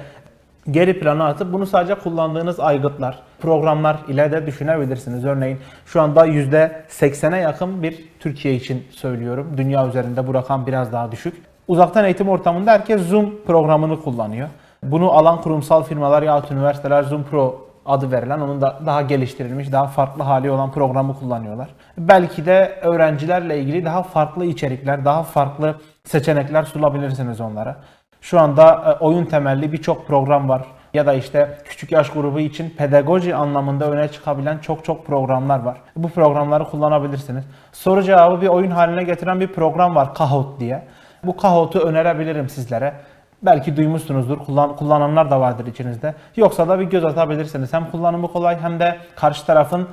geri 0.70 1.00
plana 1.00 1.26
atıp 1.26 1.52
bunu 1.52 1.66
sadece 1.66 1.94
kullandığınız 1.94 2.60
aygıtlar, 2.60 3.18
programlar 3.40 3.96
ile 4.08 4.32
de 4.32 4.46
düşünebilirsiniz. 4.46 5.24
Örneğin 5.24 5.58
şu 5.86 6.00
anda 6.00 6.26
%80'e 6.26 7.40
yakın 7.40 7.82
bir 7.82 8.04
Türkiye 8.20 8.54
için 8.54 8.84
söylüyorum. 8.90 9.54
Dünya 9.56 9.88
üzerinde 9.88 10.26
bu 10.26 10.34
rakam 10.34 10.66
biraz 10.66 10.92
daha 10.92 11.12
düşük. 11.12 11.34
Uzaktan 11.68 12.04
eğitim 12.04 12.28
ortamında 12.28 12.72
herkes 12.72 13.02
Zoom 13.02 13.34
programını 13.46 14.02
kullanıyor. 14.02 14.48
Bunu 14.82 15.12
alan 15.12 15.40
kurumsal 15.40 15.82
firmalar 15.82 16.22
ya 16.22 16.42
üniversiteler 16.50 17.02
Zoom 17.02 17.24
Pro 17.24 17.68
adı 17.86 18.12
verilen, 18.12 18.40
onun 18.40 18.60
da 18.60 18.78
daha 18.86 19.02
geliştirilmiş, 19.02 19.72
daha 19.72 19.86
farklı 19.86 20.22
hali 20.22 20.50
olan 20.50 20.72
programı 20.72 21.18
kullanıyorlar. 21.18 21.68
Belki 21.98 22.46
de 22.46 22.78
öğrencilerle 22.82 23.58
ilgili 23.58 23.84
daha 23.84 24.02
farklı 24.02 24.44
içerikler, 24.44 25.04
daha 25.04 25.22
farklı 25.22 25.74
seçenekler 26.04 26.62
sunabilirsiniz 26.62 27.40
onlara. 27.40 27.76
Şu 28.20 28.40
anda 28.40 28.96
e, 29.00 29.04
oyun 29.04 29.24
temelli 29.24 29.72
birçok 29.72 30.06
program 30.06 30.48
var. 30.48 30.62
Ya 30.94 31.06
da 31.06 31.12
işte 31.12 31.58
küçük 31.64 31.92
yaş 31.92 32.10
grubu 32.10 32.40
için 32.40 32.70
pedagoji 32.70 33.34
anlamında 33.34 33.90
öne 33.90 34.08
çıkabilen 34.08 34.58
çok 34.58 34.84
çok 34.84 35.06
programlar 35.06 35.62
var. 35.62 35.76
Bu 35.96 36.08
programları 36.08 36.64
kullanabilirsiniz. 36.64 37.44
Soru 37.72 38.02
cevabı 38.02 38.40
bir 38.40 38.48
oyun 38.48 38.70
haline 38.70 39.02
getiren 39.02 39.40
bir 39.40 39.48
program 39.48 39.94
var 39.94 40.14
Kahoot 40.14 40.60
diye. 40.60 40.82
Bu 41.24 41.36
Kahoot'u 41.36 41.78
önerebilirim 41.78 42.48
sizlere. 42.48 42.94
Belki 43.42 43.76
duymuşsunuzdur. 43.76 44.38
Kullan, 44.38 44.76
kullananlar 44.76 45.30
da 45.30 45.40
vardır 45.40 45.66
içinizde. 45.66 46.14
Yoksa 46.36 46.68
da 46.68 46.80
bir 46.80 46.84
göz 46.84 47.04
atabilirsiniz. 47.04 47.72
Hem 47.72 47.90
kullanımı 47.90 48.28
kolay 48.28 48.60
hem 48.60 48.80
de 48.80 48.98
karşı 49.16 49.46
tarafın 49.46 49.88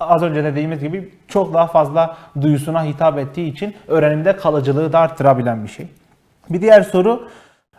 az 0.00 0.22
önce 0.22 0.44
dediğimiz 0.44 0.80
gibi 0.80 1.14
çok 1.28 1.54
daha 1.54 1.66
fazla 1.66 2.16
duyusuna 2.40 2.84
hitap 2.84 3.18
ettiği 3.18 3.52
için 3.52 3.74
öğrenimde 3.88 4.36
kalıcılığı 4.36 4.92
da 4.92 4.98
arttırabilen 4.98 5.64
bir 5.64 5.68
şey. 5.68 5.86
Bir 6.50 6.60
diğer 6.60 6.82
soru 6.82 7.28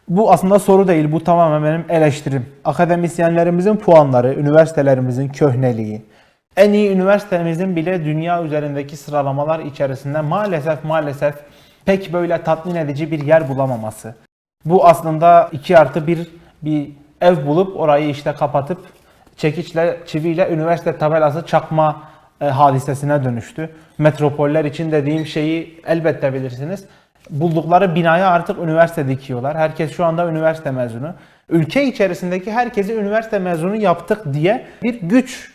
bu 0.08 0.32
aslında 0.32 0.60
soru 0.60 0.88
değil, 0.88 1.12
bu 1.12 1.24
tamamen 1.24 1.64
benim 1.64 1.86
eleştirim. 1.90 2.46
Akademisyenlerimizin 2.66 3.76
puanları, 3.76 4.34
üniversitelerimizin 4.34 5.30
köhneliği, 5.30 6.02
en 6.58 6.74
iyi 6.74 6.92
üniversitemizin 6.92 7.76
bile 7.76 8.06
dünya 8.06 8.44
üzerindeki 8.44 8.98
sıralamalar 8.98 9.60
içerisinde 9.60 10.22
maalesef 10.22 10.84
maalesef 10.84 11.36
pek 11.86 12.14
böyle 12.14 12.44
tatmin 12.44 12.76
edici 12.76 13.12
bir 13.12 13.22
yer 13.22 13.50
bulamaması. 13.50 14.16
Bu 14.66 14.88
aslında 14.88 15.50
2 15.52 15.78
artı 15.78 16.08
1 16.08 16.28
bir 16.62 16.90
ev 17.22 17.48
bulup 17.48 17.80
orayı 17.80 18.10
işte 18.10 18.34
kapatıp 18.34 18.80
çekiçle, 19.38 20.00
çiviyle 20.06 20.50
üniversite 20.50 20.98
tabelası 20.98 21.46
çakma 21.46 22.04
e, 22.42 22.46
hadisesine 22.46 23.24
dönüştü. 23.24 23.70
Metropoller 23.98 24.66
için 24.66 24.92
dediğim 24.92 25.26
şeyi 25.26 25.82
elbette 25.88 26.34
bilirsiniz. 26.34 26.86
Buldukları 27.30 27.96
binaya 27.96 28.30
artık 28.30 28.60
üniversite 28.60 29.08
dikiyorlar. 29.08 29.58
Herkes 29.58 29.96
şu 29.96 30.06
anda 30.06 30.30
üniversite 30.30 30.72
mezunu. 30.72 31.14
Ülke 31.50 31.84
içerisindeki 31.84 32.52
herkesi 32.52 32.94
üniversite 32.94 33.40
mezunu 33.40 33.76
yaptık 33.76 34.34
diye 34.34 34.66
bir 34.84 35.02
güç 35.02 35.52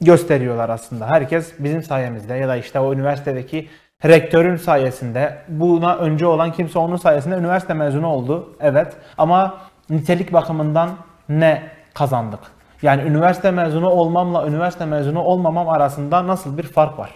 gösteriyorlar 0.00 0.68
aslında. 0.68 1.10
Herkes 1.10 1.52
bizim 1.58 1.82
sayemizde 1.82 2.34
ya 2.34 2.48
da 2.48 2.56
işte 2.56 2.80
o 2.80 2.92
üniversitedeki 2.92 3.68
rektörün 4.04 4.56
sayesinde 4.56 5.38
buna 5.48 5.96
önce 5.96 6.26
olan 6.26 6.52
kimse 6.52 6.78
onun 6.78 6.96
sayesinde 6.96 7.34
üniversite 7.34 7.74
mezunu 7.74 8.06
oldu. 8.06 8.56
Evet 8.60 8.96
ama 9.18 9.54
nitelik 9.90 10.32
bakımından 10.32 10.90
ne 11.28 11.62
kazandık? 11.94 12.40
Yani 12.82 13.02
üniversite 13.02 13.50
mezunu 13.50 13.90
olmamla 13.90 14.46
üniversite 14.46 14.86
mezunu 14.86 15.22
olmamam 15.22 15.68
arasında 15.68 16.26
nasıl 16.26 16.58
bir 16.58 16.62
fark 16.62 16.98
var? 16.98 17.10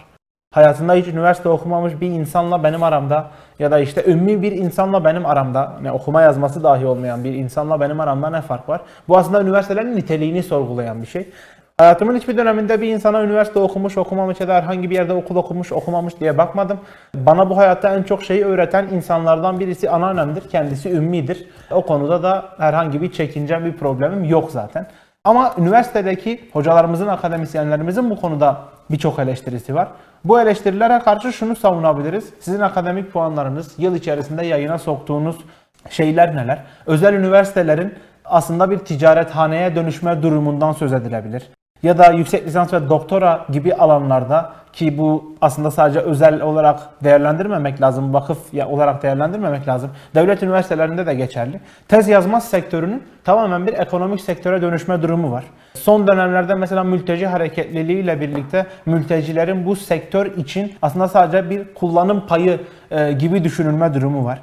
Hayatında 0.53 0.93
hiç 0.93 1.07
üniversite 1.07 1.49
okumamış 1.49 2.01
bir 2.01 2.07
insanla 2.07 2.63
benim 2.63 2.83
aramda 2.83 3.27
ya 3.59 3.71
da 3.71 3.79
işte 3.79 4.03
ümmi 4.11 4.41
bir 4.41 4.51
insanla 4.51 5.05
benim 5.05 5.25
aramda, 5.25 5.73
ne 5.81 5.91
okuma 5.91 6.21
yazması 6.21 6.63
dahi 6.63 6.85
olmayan 6.85 7.23
bir 7.23 7.33
insanla 7.33 7.79
benim 7.79 7.99
aramda 7.99 8.29
ne 8.29 8.41
fark 8.41 8.69
var? 8.69 8.81
Bu 9.07 9.17
aslında 9.17 9.41
üniversitelerin 9.41 9.95
niteliğini 9.95 10.43
sorgulayan 10.43 11.01
bir 11.01 11.07
şey. 11.07 11.29
Hayatımın 11.77 12.15
hiçbir 12.15 12.37
döneminde 12.37 12.81
bir 12.81 12.93
insana 12.93 13.23
üniversite 13.23 13.59
okumuş, 13.59 13.97
okumamış 13.97 14.39
ya 14.39 14.47
da 14.47 14.53
herhangi 14.53 14.89
bir 14.89 14.95
yerde 14.95 15.13
okul 15.13 15.35
okumuş, 15.35 15.71
okumamış 15.71 16.19
diye 16.19 16.37
bakmadım. 16.37 16.79
Bana 17.15 17.49
bu 17.49 17.57
hayatta 17.57 17.95
en 17.95 18.03
çok 18.03 18.23
şeyi 18.23 18.45
öğreten 18.45 18.87
insanlardan 18.87 19.59
birisi 19.59 19.89
anneannemdir. 19.89 20.49
Kendisi 20.49 20.91
ümmidir. 20.91 21.47
O 21.71 21.85
konuda 21.85 22.23
da 22.23 22.45
herhangi 22.57 23.01
bir 23.01 23.11
çekincem, 23.11 23.65
bir 23.65 23.73
problemim 23.73 24.23
yok 24.23 24.51
zaten. 24.51 24.87
Ama 25.23 25.53
üniversitedeki 25.57 26.49
hocalarımızın, 26.53 27.07
akademisyenlerimizin 27.07 28.09
bu 28.09 28.21
konuda 28.21 28.57
birçok 28.91 29.19
eleştirisi 29.19 29.75
var. 29.75 29.87
Bu 30.25 30.41
eleştirilere 30.41 30.99
karşı 30.99 31.33
şunu 31.33 31.55
savunabiliriz. 31.55 32.29
Sizin 32.39 32.59
akademik 32.59 33.13
puanlarınız, 33.13 33.73
yıl 33.77 33.95
içerisinde 33.95 34.45
yayına 34.45 34.77
soktuğunuz 34.77 35.35
şeyler 35.89 36.35
neler? 36.35 36.63
Özel 36.85 37.13
üniversitelerin 37.13 37.93
aslında 38.25 38.71
bir 38.71 38.77
ticarethaneye 38.77 39.75
dönüşme 39.75 40.23
durumundan 40.23 40.71
söz 40.71 40.93
edilebilir 40.93 41.43
ya 41.85 41.97
da 41.97 42.11
yüksek 42.11 42.47
lisans 42.47 42.73
ve 42.73 42.89
doktora 42.89 43.45
gibi 43.51 43.73
alanlarda 43.73 44.53
ki 44.73 44.97
bu 44.97 45.35
aslında 45.41 45.71
sadece 45.71 45.99
özel 45.99 46.41
olarak 46.41 46.79
değerlendirmemek 47.03 47.81
lazım, 47.81 48.13
vakıf 48.13 48.37
olarak 48.67 49.03
değerlendirmemek 49.03 49.67
lazım. 49.67 49.91
Devlet 50.15 50.43
üniversitelerinde 50.43 51.05
de 51.05 51.13
geçerli. 51.13 51.59
Tez 51.87 52.07
yazma 52.07 52.41
sektörünün 52.41 53.03
tamamen 53.23 53.67
bir 53.67 53.73
ekonomik 53.73 54.21
sektöre 54.21 54.61
dönüşme 54.61 55.01
durumu 55.01 55.31
var. 55.31 55.43
Son 55.73 56.07
dönemlerde 56.07 56.55
mesela 56.55 56.83
mülteci 56.83 57.27
hareketliliği 57.27 58.03
ile 58.03 58.21
birlikte 58.21 58.65
mültecilerin 58.85 59.65
bu 59.65 59.75
sektör 59.75 60.25
için 60.25 60.73
aslında 60.81 61.07
sadece 61.07 61.49
bir 61.49 61.73
kullanım 61.73 62.27
payı 62.27 62.59
e, 62.91 63.11
gibi 63.11 63.43
düşünülme 63.43 63.93
durumu 63.93 64.25
var. 64.25 64.39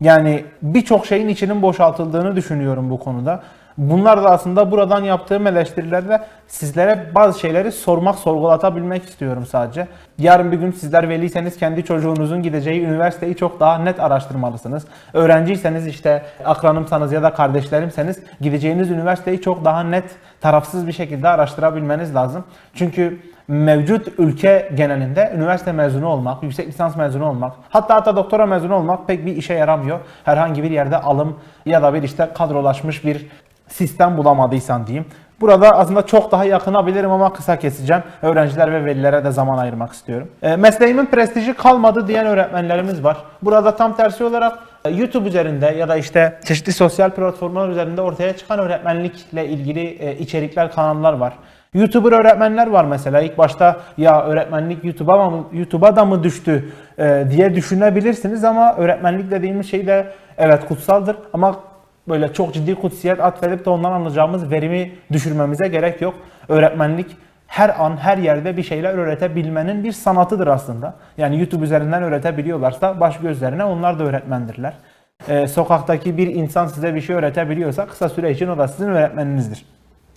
Yani 0.00 0.44
birçok 0.62 1.06
şeyin 1.06 1.28
içinin 1.28 1.62
boşaltıldığını 1.62 2.36
düşünüyorum 2.36 2.90
bu 2.90 2.98
konuda. 2.98 3.42
Bunlar 3.78 4.22
da 4.22 4.30
aslında 4.30 4.70
buradan 4.70 5.04
yaptığım 5.04 5.46
eleştirilerde 5.46 6.20
sizlere 6.46 7.06
bazı 7.14 7.40
şeyleri 7.40 7.72
sormak, 7.72 8.14
sorgulatabilmek 8.14 9.04
istiyorum 9.04 9.46
sadece. 9.46 9.88
Yarın 10.18 10.52
bir 10.52 10.56
gün 10.56 10.72
sizler 10.72 11.08
veliyseniz 11.08 11.58
kendi 11.58 11.84
çocuğunuzun 11.84 12.42
gideceği 12.42 12.82
üniversiteyi 12.82 13.36
çok 13.36 13.60
daha 13.60 13.78
net 13.78 14.00
araştırmalısınız. 14.00 14.86
Öğrenciyseniz 15.12 15.86
işte 15.86 16.22
akranımsanız 16.44 17.12
ya 17.12 17.22
da 17.22 17.34
kardeşlerimseniz 17.34 18.20
gideceğiniz 18.40 18.90
üniversiteyi 18.90 19.40
çok 19.40 19.64
daha 19.64 19.82
net, 19.82 20.04
tarafsız 20.40 20.86
bir 20.86 20.92
şekilde 20.92 21.28
araştırabilmeniz 21.28 22.14
lazım. 22.14 22.44
Çünkü 22.74 23.18
mevcut 23.48 24.08
ülke 24.18 24.70
genelinde 24.74 25.32
üniversite 25.36 25.72
mezunu 25.72 26.08
olmak, 26.08 26.42
yüksek 26.42 26.68
lisans 26.68 26.96
mezunu 26.96 27.28
olmak, 27.28 27.52
hatta 27.70 27.94
hatta 27.94 28.16
doktora 28.16 28.46
mezunu 28.46 28.74
olmak 28.74 29.06
pek 29.06 29.26
bir 29.26 29.36
işe 29.36 29.54
yaramıyor. 29.54 30.00
Herhangi 30.24 30.62
bir 30.62 30.70
yerde 30.70 30.98
alım 30.98 31.38
ya 31.66 31.82
da 31.82 31.94
bir 31.94 32.02
işte 32.02 32.30
kadrolaşmış 32.34 33.04
bir 33.04 33.26
sistem 33.68 34.16
bulamadıysan 34.16 34.86
diyeyim. 34.86 35.06
Burada 35.40 35.70
aslında 35.70 36.06
çok 36.06 36.32
daha 36.32 36.44
yakınabilirim 36.44 37.10
ama 37.10 37.32
kısa 37.32 37.58
keseceğim. 37.58 38.02
Öğrenciler 38.22 38.72
ve 38.72 38.84
velilere 38.84 39.24
de 39.24 39.30
zaman 39.30 39.58
ayırmak 39.58 39.92
istiyorum. 39.92 40.28
E, 40.42 40.56
mesleğimin 40.56 41.06
prestiji 41.06 41.54
kalmadı 41.54 42.08
diyen 42.08 42.26
öğretmenlerimiz 42.26 43.04
var. 43.04 43.16
Burada 43.42 43.76
tam 43.76 43.96
tersi 43.96 44.24
olarak 44.24 44.58
e, 44.84 44.90
YouTube 44.90 45.28
üzerinde 45.28 45.66
ya 45.66 45.88
da 45.88 45.96
işte 45.96 46.38
çeşitli 46.44 46.72
sosyal 46.72 47.10
platformlar 47.10 47.68
üzerinde 47.68 48.00
ortaya 48.00 48.36
çıkan 48.36 48.58
öğretmenlikle 48.58 49.46
ilgili 49.46 49.86
e, 49.86 50.18
içerikler, 50.18 50.72
kanallar 50.72 51.12
var. 51.12 51.32
YouTuber 51.74 52.12
öğretmenler 52.12 52.66
var 52.66 52.84
mesela. 52.84 53.20
İlk 53.20 53.38
başta 53.38 53.76
ya 53.96 54.22
öğretmenlik 54.22 54.84
YouTube'a 54.84 55.30
mı 55.30 55.44
YouTube'a 55.52 55.96
da 55.96 56.04
mı 56.04 56.22
düştü 56.22 56.72
diye 57.30 57.54
düşünebilirsiniz 57.54 58.44
ama 58.44 58.74
öğretmenlik 58.76 59.30
dediğimiz 59.30 59.70
şey 59.70 59.86
de 59.86 60.06
evet 60.38 60.68
kutsaldır 60.68 61.16
ama 61.32 61.56
böyle 62.08 62.32
çok 62.32 62.54
ciddi 62.54 62.74
kutsiyet 62.74 63.20
atfedip 63.20 63.64
de 63.64 63.70
ondan 63.70 63.92
alacağımız 63.92 64.50
verimi 64.50 64.92
düşürmemize 65.12 65.68
gerek 65.68 66.02
yok. 66.02 66.14
Öğretmenlik 66.48 67.16
her 67.46 67.84
an 67.84 67.96
her 67.96 68.18
yerde 68.18 68.56
bir 68.56 68.62
şeyler 68.62 68.94
öğretebilmenin 68.94 69.84
bir 69.84 69.92
sanatıdır 69.92 70.46
aslında. 70.46 70.94
Yani 71.16 71.38
YouTube 71.38 71.64
üzerinden 71.64 72.02
öğretebiliyorlarsa 72.02 73.00
baş 73.00 73.18
gözlerine 73.18 73.64
onlar 73.64 73.98
da 73.98 74.04
öğretmendirler. 74.04 74.72
Ee, 75.28 75.46
sokaktaki 75.46 76.16
bir 76.16 76.26
insan 76.26 76.66
size 76.66 76.94
bir 76.94 77.00
şey 77.00 77.16
öğretebiliyorsa 77.16 77.86
kısa 77.86 78.08
süre 78.08 78.30
için 78.30 78.48
o 78.48 78.58
da 78.58 78.68
sizin 78.68 78.90
öğretmeninizdir. 78.90 79.64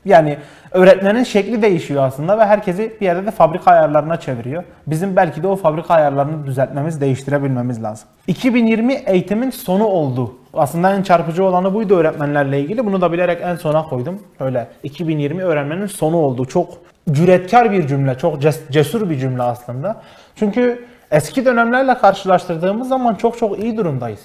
Yani 0.07 0.37
öğretmenin 0.71 1.23
şekli 1.23 1.61
değişiyor 1.61 2.03
aslında 2.03 2.37
ve 2.37 2.45
herkesi 2.45 2.93
bir 3.01 3.05
yerde 3.05 3.25
de 3.25 3.31
fabrika 3.31 3.71
ayarlarına 3.71 4.19
çeviriyor. 4.19 4.63
Bizim 4.87 5.15
belki 5.15 5.43
de 5.43 5.47
o 5.47 5.55
fabrika 5.55 5.93
ayarlarını 5.93 6.45
düzeltmemiz, 6.45 7.01
değiştirebilmemiz 7.01 7.83
lazım. 7.83 8.09
2020 8.27 8.93
eğitimin 8.93 9.49
sonu 9.49 9.85
oldu. 9.85 10.35
Aslında 10.53 10.93
en 10.95 11.01
çarpıcı 11.01 11.43
olanı 11.43 11.73
buydu 11.73 11.95
öğretmenlerle 11.97 12.59
ilgili. 12.61 12.85
Bunu 12.85 13.01
da 13.01 13.11
bilerek 13.11 13.41
en 13.41 13.55
sona 13.55 13.83
koydum. 13.83 14.19
Öyle 14.39 14.67
2020 14.83 15.43
öğrenmenin 15.43 15.85
sonu 15.85 16.17
oldu. 16.17 16.45
Çok 16.45 16.69
cüretkar 17.11 17.71
bir 17.71 17.87
cümle, 17.87 18.17
çok 18.17 18.41
cesur 18.71 19.09
bir 19.09 19.17
cümle 19.17 19.43
aslında. 19.43 20.01
Çünkü 20.35 20.85
eski 21.11 21.45
dönemlerle 21.45 21.97
karşılaştırdığımız 21.97 22.87
zaman 22.87 23.15
çok 23.15 23.37
çok 23.37 23.59
iyi 23.59 23.77
durumdayız. 23.77 24.19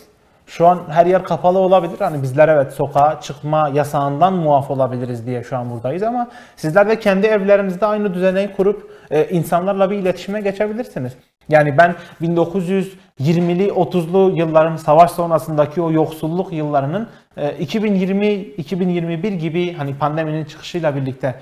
Şu 0.56 0.66
an 0.66 0.80
her 0.88 1.06
yer 1.06 1.24
kapalı 1.24 1.58
olabilir. 1.58 1.98
Hani 1.98 2.22
bizler 2.22 2.48
evet 2.48 2.72
sokağa 2.72 3.20
çıkma 3.20 3.70
yasağından 3.74 4.32
muaf 4.32 4.70
olabiliriz 4.70 5.26
diye 5.26 5.42
şu 5.42 5.56
an 5.56 5.70
buradayız 5.70 6.02
ama 6.02 6.28
sizler 6.56 6.88
de 6.88 7.00
kendi 7.00 7.26
evlerinizde 7.26 7.86
aynı 7.86 8.14
düzeneyi 8.14 8.52
kurup 8.52 8.90
e, 9.10 9.28
insanlarla 9.28 9.90
bir 9.90 9.98
iletişime 9.98 10.40
geçebilirsiniz. 10.40 11.12
Yani 11.48 11.78
ben 11.78 11.94
1920'li 12.22 13.68
30'lu 13.68 14.32
yılların 14.36 14.76
savaş 14.76 15.10
sonrasındaki 15.10 15.82
o 15.82 15.92
yoksulluk 15.92 16.52
yıllarının 16.52 17.08
2020-2021 17.36 19.28
gibi 19.28 19.72
hani 19.72 19.98
pandeminin 19.98 20.44
çıkışıyla 20.44 20.96
birlikte 20.96 21.34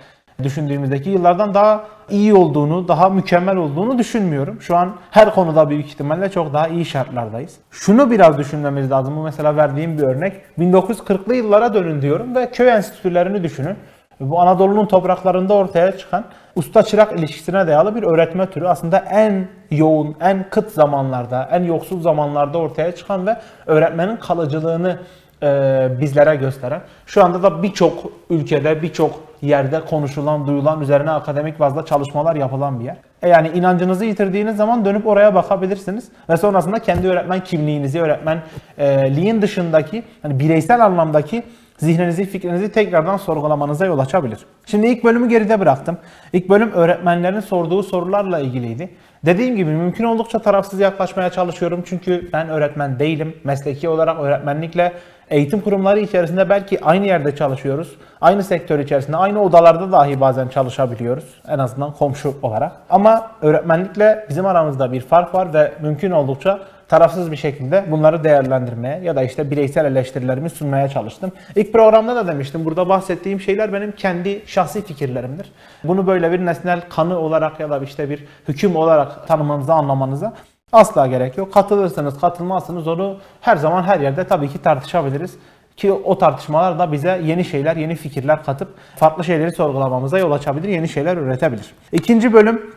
düşündüğümüzdeki 0.44 1.10
yıllardan 1.10 1.54
daha 1.54 1.84
iyi 2.10 2.34
olduğunu, 2.34 2.88
daha 2.88 3.08
mükemmel 3.08 3.56
olduğunu 3.56 3.98
düşünmüyorum. 3.98 4.62
Şu 4.62 4.76
an 4.76 4.92
her 5.10 5.34
konuda 5.34 5.70
büyük 5.70 5.86
ihtimalle 5.86 6.30
çok 6.30 6.52
daha 6.52 6.68
iyi 6.68 6.84
şartlardayız. 6.84 7.56
Şunu 7.70 8.10
biraz 8.10 8.38
düşünmemiz 8.38 8.90
lazım. 8.90 9.16
Bu 9.16 9.22
mesela 9.22 9.56
verdiğim 9.56 9.98
bir 9.98 10.02
örnek. 10.02 10.32
1940'lı 10.58 11.34
yıllara 11.34 11.74
dönün 11.74 12.02
diyorum 12.02 12.34
ve 12.34 12.50
köy 12.50 12.68
enstitülerini 12.68 13.42
düşünün. 13.42 13.76
Bu 14.20 14.40
Anadolu'nun 14.40 14.86
topraklarında 14.86 15.54
ortaya 15.54 15.98
çıkan 15.98 16.24
usta 16.56 16.82
çırak 16.82 17.18
ilişkisine 17.18 17.66
dayalı 17.66 17.94
bir 17.94 18.02
öğretme 18.02 18.50
türü 18.50 18.66
aslında 18.66 18.98
en 18.98 19.48
yoğun, 19.70 20.16
en 20.20 20.50
kıt 20.50 20.70
zamanlarda, 20.70 21.48
en 21.52 21.64
yoksul 21.64 22.02
zamanlarda 22.02 22.58
ortaya 22.58 22.94
çıkan 22.94 23.26
ve 23.26 23.36
öğretmenin 23.66 24.16
kalıcılığını 24.16 24.98
e, 25.42 25.88
bizlere 26.00 26.36
gösteren. 26.36 26.80
Şu 27.06 27.24
anda 27.24 27.42
da 27.42 27.62
birçok 27.62 28.12
ülkede, 28.30 28.82
birçok 28.82 29.20
yerde 29.42 29.80
konuşulan, 29.80 30.46
duyulan, 30.46 30.80
üzerine 30.80 31.10
akademik 31.10 31.60
bazda 31.60 31.84
çalışmalar 31.84 32.36
yapılan 32.36 32.80
bir 32.80 32.84
yer. 32.84 32.96
E 33.22 33.28
yani 33.28 33.48
inancınızı 33.48 34.04
yitirdiğiniz 34.04 34.56
zaman 34.56 34.84
dönüp 34.84 35.06
oraya 35.06 35.34
bakabilirsiniz 35.34 36.08
ve 36.28 36.36
sonrasında 36.36 36.78
kendi 36.78 37.08
öğretmen 37.08 37.44
kimliğinizi, 37.44 38.00
öğretmenliğin 38.00 39.42
dışındaki, 39.42 40.02
hani 40.22 40.38
bireysel 40.38 40.84
anlamdaki 40.84 41.42
zihninizi, 41.78 42.24
fikrinizi 42.24 42.72
tekrardan 42.72 43.16
sorgulamanıza 43.16 43.86
yol 43.86 43.98
açabilir. 43.98 44.38
Şimdi 44.66 44.86
ilk 44.86 45.04
bölümü 45.04 45.28
geride 45.28 45.60
bıraktım. 45.60 45.98
İlk 46.32 46.48
bölüm 46.48 46.72
öğretmenlerin 46.72 47.40
sorduğu 47.40 47.82
sorularla 47.82 48.38
ilgiliydi. 48.38 48.90
Dediğim 49.24 49.56
gibi 49.56 49.70
mümkün 49.70 50.04
oldukça 50.04 50.38
tarafsız 50.38 50.80
yaklaşmaya 50.80 51.30
çalışıyorum 51.30 51.82
çünkü 51.86 52.28
ben 52.32 52.48
öğretmen 52.48 52.98
değilim. 52.98 53.36
Mesleki 53.44 53.88
olarak 53.88 54.20
öğretmenlikle 54.20 54.92
eğitim 55.30 55.60
kurumları 55.60 56.00
içerisinde 56.00 56.48
belki 56.48 56.84
aynı 56.84 57.06
yerde 57.06 57.36
çalışıyoruz. 57.36 57.96
Aynı 58.20 58.44
sektör 58.44 58.78
içerisinde, 58.78 59.16
aynı 59.16 59.42
odalarda 59.42 59.92
dahi 59.92 60.20
bazen 60.20 60.48
çalışabiliyoruz. 60.48 61.24
En 61.48 61.58
azından 61.58 61.92
komşu 61.92 62.34
olarak. 62.42 62.72
Ama 62.90 63.30
öğretmenlikle 63.42 64.26
bizim 64.28 64.46
aramızda 64.46 64.92
bir 64.92 65.00
fark 65.00 65.34
var 65.34 65.54
ve 65.54 65.72
mümkün 65.82 66.10
oldukça 66.10 66.60
tarafsız 66.88 67.32
bir 67.32 67.36
şekilde 67.36 67.84
bunları 67.90 68.24
değerlendirmeye 68.24 69.00
ya 69.02 69.16
da 69.16 69.22
işte 69.22 69.50
bireysel 69.50 69.84
eleştirilerimi 69.84 70.50
sunmaya 70.50 70.88
çalıştım. 70.88 71.32
İlk 71.56 71.72
programda 71.72 72.16
da 72.16 72.26
demiştim. 72.26 72.64
Burada 72.64 72.88
bahsettiğim 72.88 73.40
şeyler 73.40 73.72
benim 73.72 73.92
kendi 73.92 74.42
şahsi 74.46 74.84
fikirlerimdir. 74.84 75.52
Bunu 75.84 76.06
böyle 76.06 76.32
bir 76.32 76.46
nesnel 76.46 76.80
kanı 76.88 77.18
olarak 77.18 77.60
ya 77.60 77.70
da 77.70 77.78
işte 77.78 78.10
bir 78.10 78.24
hüküm 78.48 78.76
olarak 78.76 79.28
tanımanıza, 79.28 79.74
anlamanıza 79.74 80.32
asla 80.72 81.06
gerek 81.06 81.38
yok. 81.38 81.52
Katılırsınız, 81.54 82.20
katılmazsınız 82.20 82.88
onu 82.88 83.16
her 83.40 83.56
zaman 83.56 83.82
her 83.82 84.00
yerde 84.00 84.24
tabii 84.26 84.48
ki 84.48 84.62
tartışabiliriz. 84.62 85.34
Ki 85.76 85.92
o 85.92 86.18
tartışmalar 86.18 86.78
da 86.78 86.92
bize 86.92 87.20
yeni 87.24 87.44
şeyler, 87.44 87.76
yeni 87.76 87.96
fikirler 87.96 88.44
katıp 88.44 88.68
farklı 88.96 89.24
şeyleri 89.24 89.52
sorgulamamıza 89.52 90.18
yol 90.18 90.32
açabilir, 90.32 90.68
yeni 90.68 90.88
şeyler 90.88 91.16
üretebilir. 91.16 91.74
İkinci 91.92 92.32
bölüm 92.32 92.74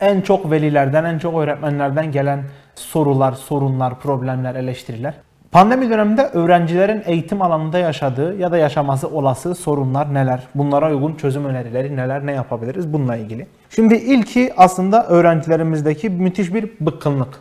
en 0.00 0.20
çok 0.20 0.50
velilerden, 0.50 1.04
en 1.04 1.18
çok 1.18 1.38
öğretmenlerden 1.38 2.12
gelen 2.12 2.44
sorular, 2.74 3.32
sorunlar, 3.32 3.98
problemler, 3.98 4.54
eleştiriler. 4.54 5.14
Pandemi 5.52 5.90
döneminde 5.90 6.26
öğrencilerin 6.26 7.02
eğitim 7.06 7.42
alanında 7.42 7.78
yaşadığı 7.78 8.36
ya 8.36 8.52
da 8.52 8.56
yaşaması 8.56 9.08
olası 9.08 9.54
sorunlar 9.54 10.14
neler? 10.14 10.40
Bunlara 10.54 10.90
uygun 10.90 11.14
çözüm 11.14 11.44
önerileri 11.44 11.96
neler? 11.96 12.26
Ne 12.26 12.32
yapabiliriz? 12.32 12.92
Bununla 12.92 13.16
ilgili. 13.16 13.46
Şimdi 13.70 13.94
ilki 13.94 14.52
aslında 14.56 15.06
öğrencilerimizdeki 15.06 16.10
müthiş 16.10 16.54
bir 16.54 16.70
bıkkınlık. 16.80 17.40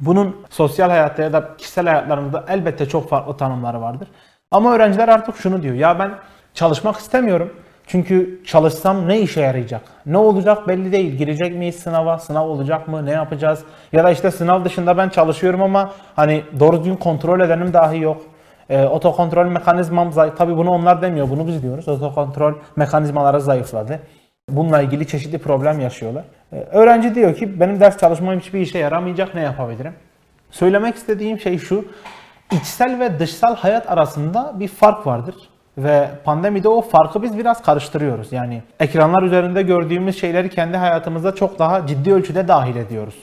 Bunun 0.00 0.36
sosyal 0.50 0.90
hayatta 0.90 1.22
ya 1.22 1.32
da 1.32 1.56
kişisel 1.58 1.86
hayatlarında 1.86 2.44
elbette 2.48 2.88
çok 2.88 3.08
farklı 3.08 3.36
tanımları 3.36 3.80
vardır. 3.80 4.08
Ama 4.50 4.74
öğrenciler 4.74 5.08
artık 5.08 5.36
şunu 5.36 5.62
diyor. 5.62 5.74
Ya 5.74 5.98
ben 5.98 6.10
çalışmak 6.54 6.96
istemiyorum. 6.96 7.52
Çünkü 7.92 8.40
çalışsam 8.46 9.08
ne 9.08 9.20
işe 9.20 9.40
yarayacak? 9.40 9.80
Ne 10.06 10.18
olacak 10.18 10.68
belli 10.68 10.92
değil. 10.92 11.16
Girecek 11.16 11.54
miyiz 11.54 11.76
sınava? 11.76 12.18
Sınav 12.18 12.48
olacak 12.48 12.88
mı? 12.88 13.06
Ne 13.06 13.10
yapacağız? 13.10 13.64
Ya 13.92 14.04
da 14.04 14.10
işte 14.10 14.30
sınav 14.30 14.64
dışında 14.64 14.96
ben 14.96 15.08
çalışıyorum 15.08 15.62
ama 15.62 15.92
hani 16.16 16.42
doğru 16.60 16.78
düzgün 16.78 16.96
kontrol 16.96 17.40
edenim 17.40 17.72
dahi 17.72 18.00
yok. 18.00 18.22
E, 18.70 18.84
otokontrol 18.84 19.46
mekanizmam 19.46 20.12
zayıf. 20.12 20.36
Tabii 20.36 20.56
bunu 20.56 20.70
onlar 20.70 21.02
demiyor. 21.02 21.30
Bunu 21.30 21.46
biz 21.46 21.62
diyoruz. 21.62 21.88
Otokontrol 21.88 22.54
mekanizmaları 22.76 23.40
zayıfladı. 23.40 24.00
Bununla 24.48 24.82
ilgili 24.82 25.06
çeşitli 25.06 25.38
problem 25.38 25.80
yaşıyorlar. 25.80 26.24
E, 26.52 26.56
öğrenci 26.56 27.14
diyor 27.14 27.36
ki 27.36 27.60
benim 27.60 27.80
ders 27.80 27.98
çalışmam 27.98 28.40
hiçbir 28.40 28.60
işe 28.60 28.78
yaramayacak. 28.78 29.34
Ne 29.34 29.40
yapabilirim? 29.40 29.94
Söylemek 30.50 30.94
istediğim 30.94 31.40
şey 31.40 31.58
şu. 31.58 31.84
İçsel 32.52 33.00
ve 33.00 33.18
dışsal 33.18 33.56
hayat 33.56 33.90
arasında 33.90 34.52
bir 34.60 34.68
fark 34.68 35.06
vardır. 35.06 35.34
Ve 35.78 36.10
pandemide 36.24 36.68
o 36.68 36.82
farkı 36.82 37.22
biz 37.22 37.38
biraz 37.38 37.62
karıştırıyoruz. 37.62 38.32
Yani 38.32 38.62
ekranlar 38.80 39.22
üzerinde 39.22 39.62
gördüğümüz 39.62 40.20
şeyleri 40.20 40.50
kendi 40.50 40.76
hayatımızda 40.76 41.34
çok 41.34 41.58
daha 41.58 41.86
ciddi 41.86 42.14
ölçüde 42.14 42.48
dahil 42.48 42.76
ediyoruz. 42.76 43.14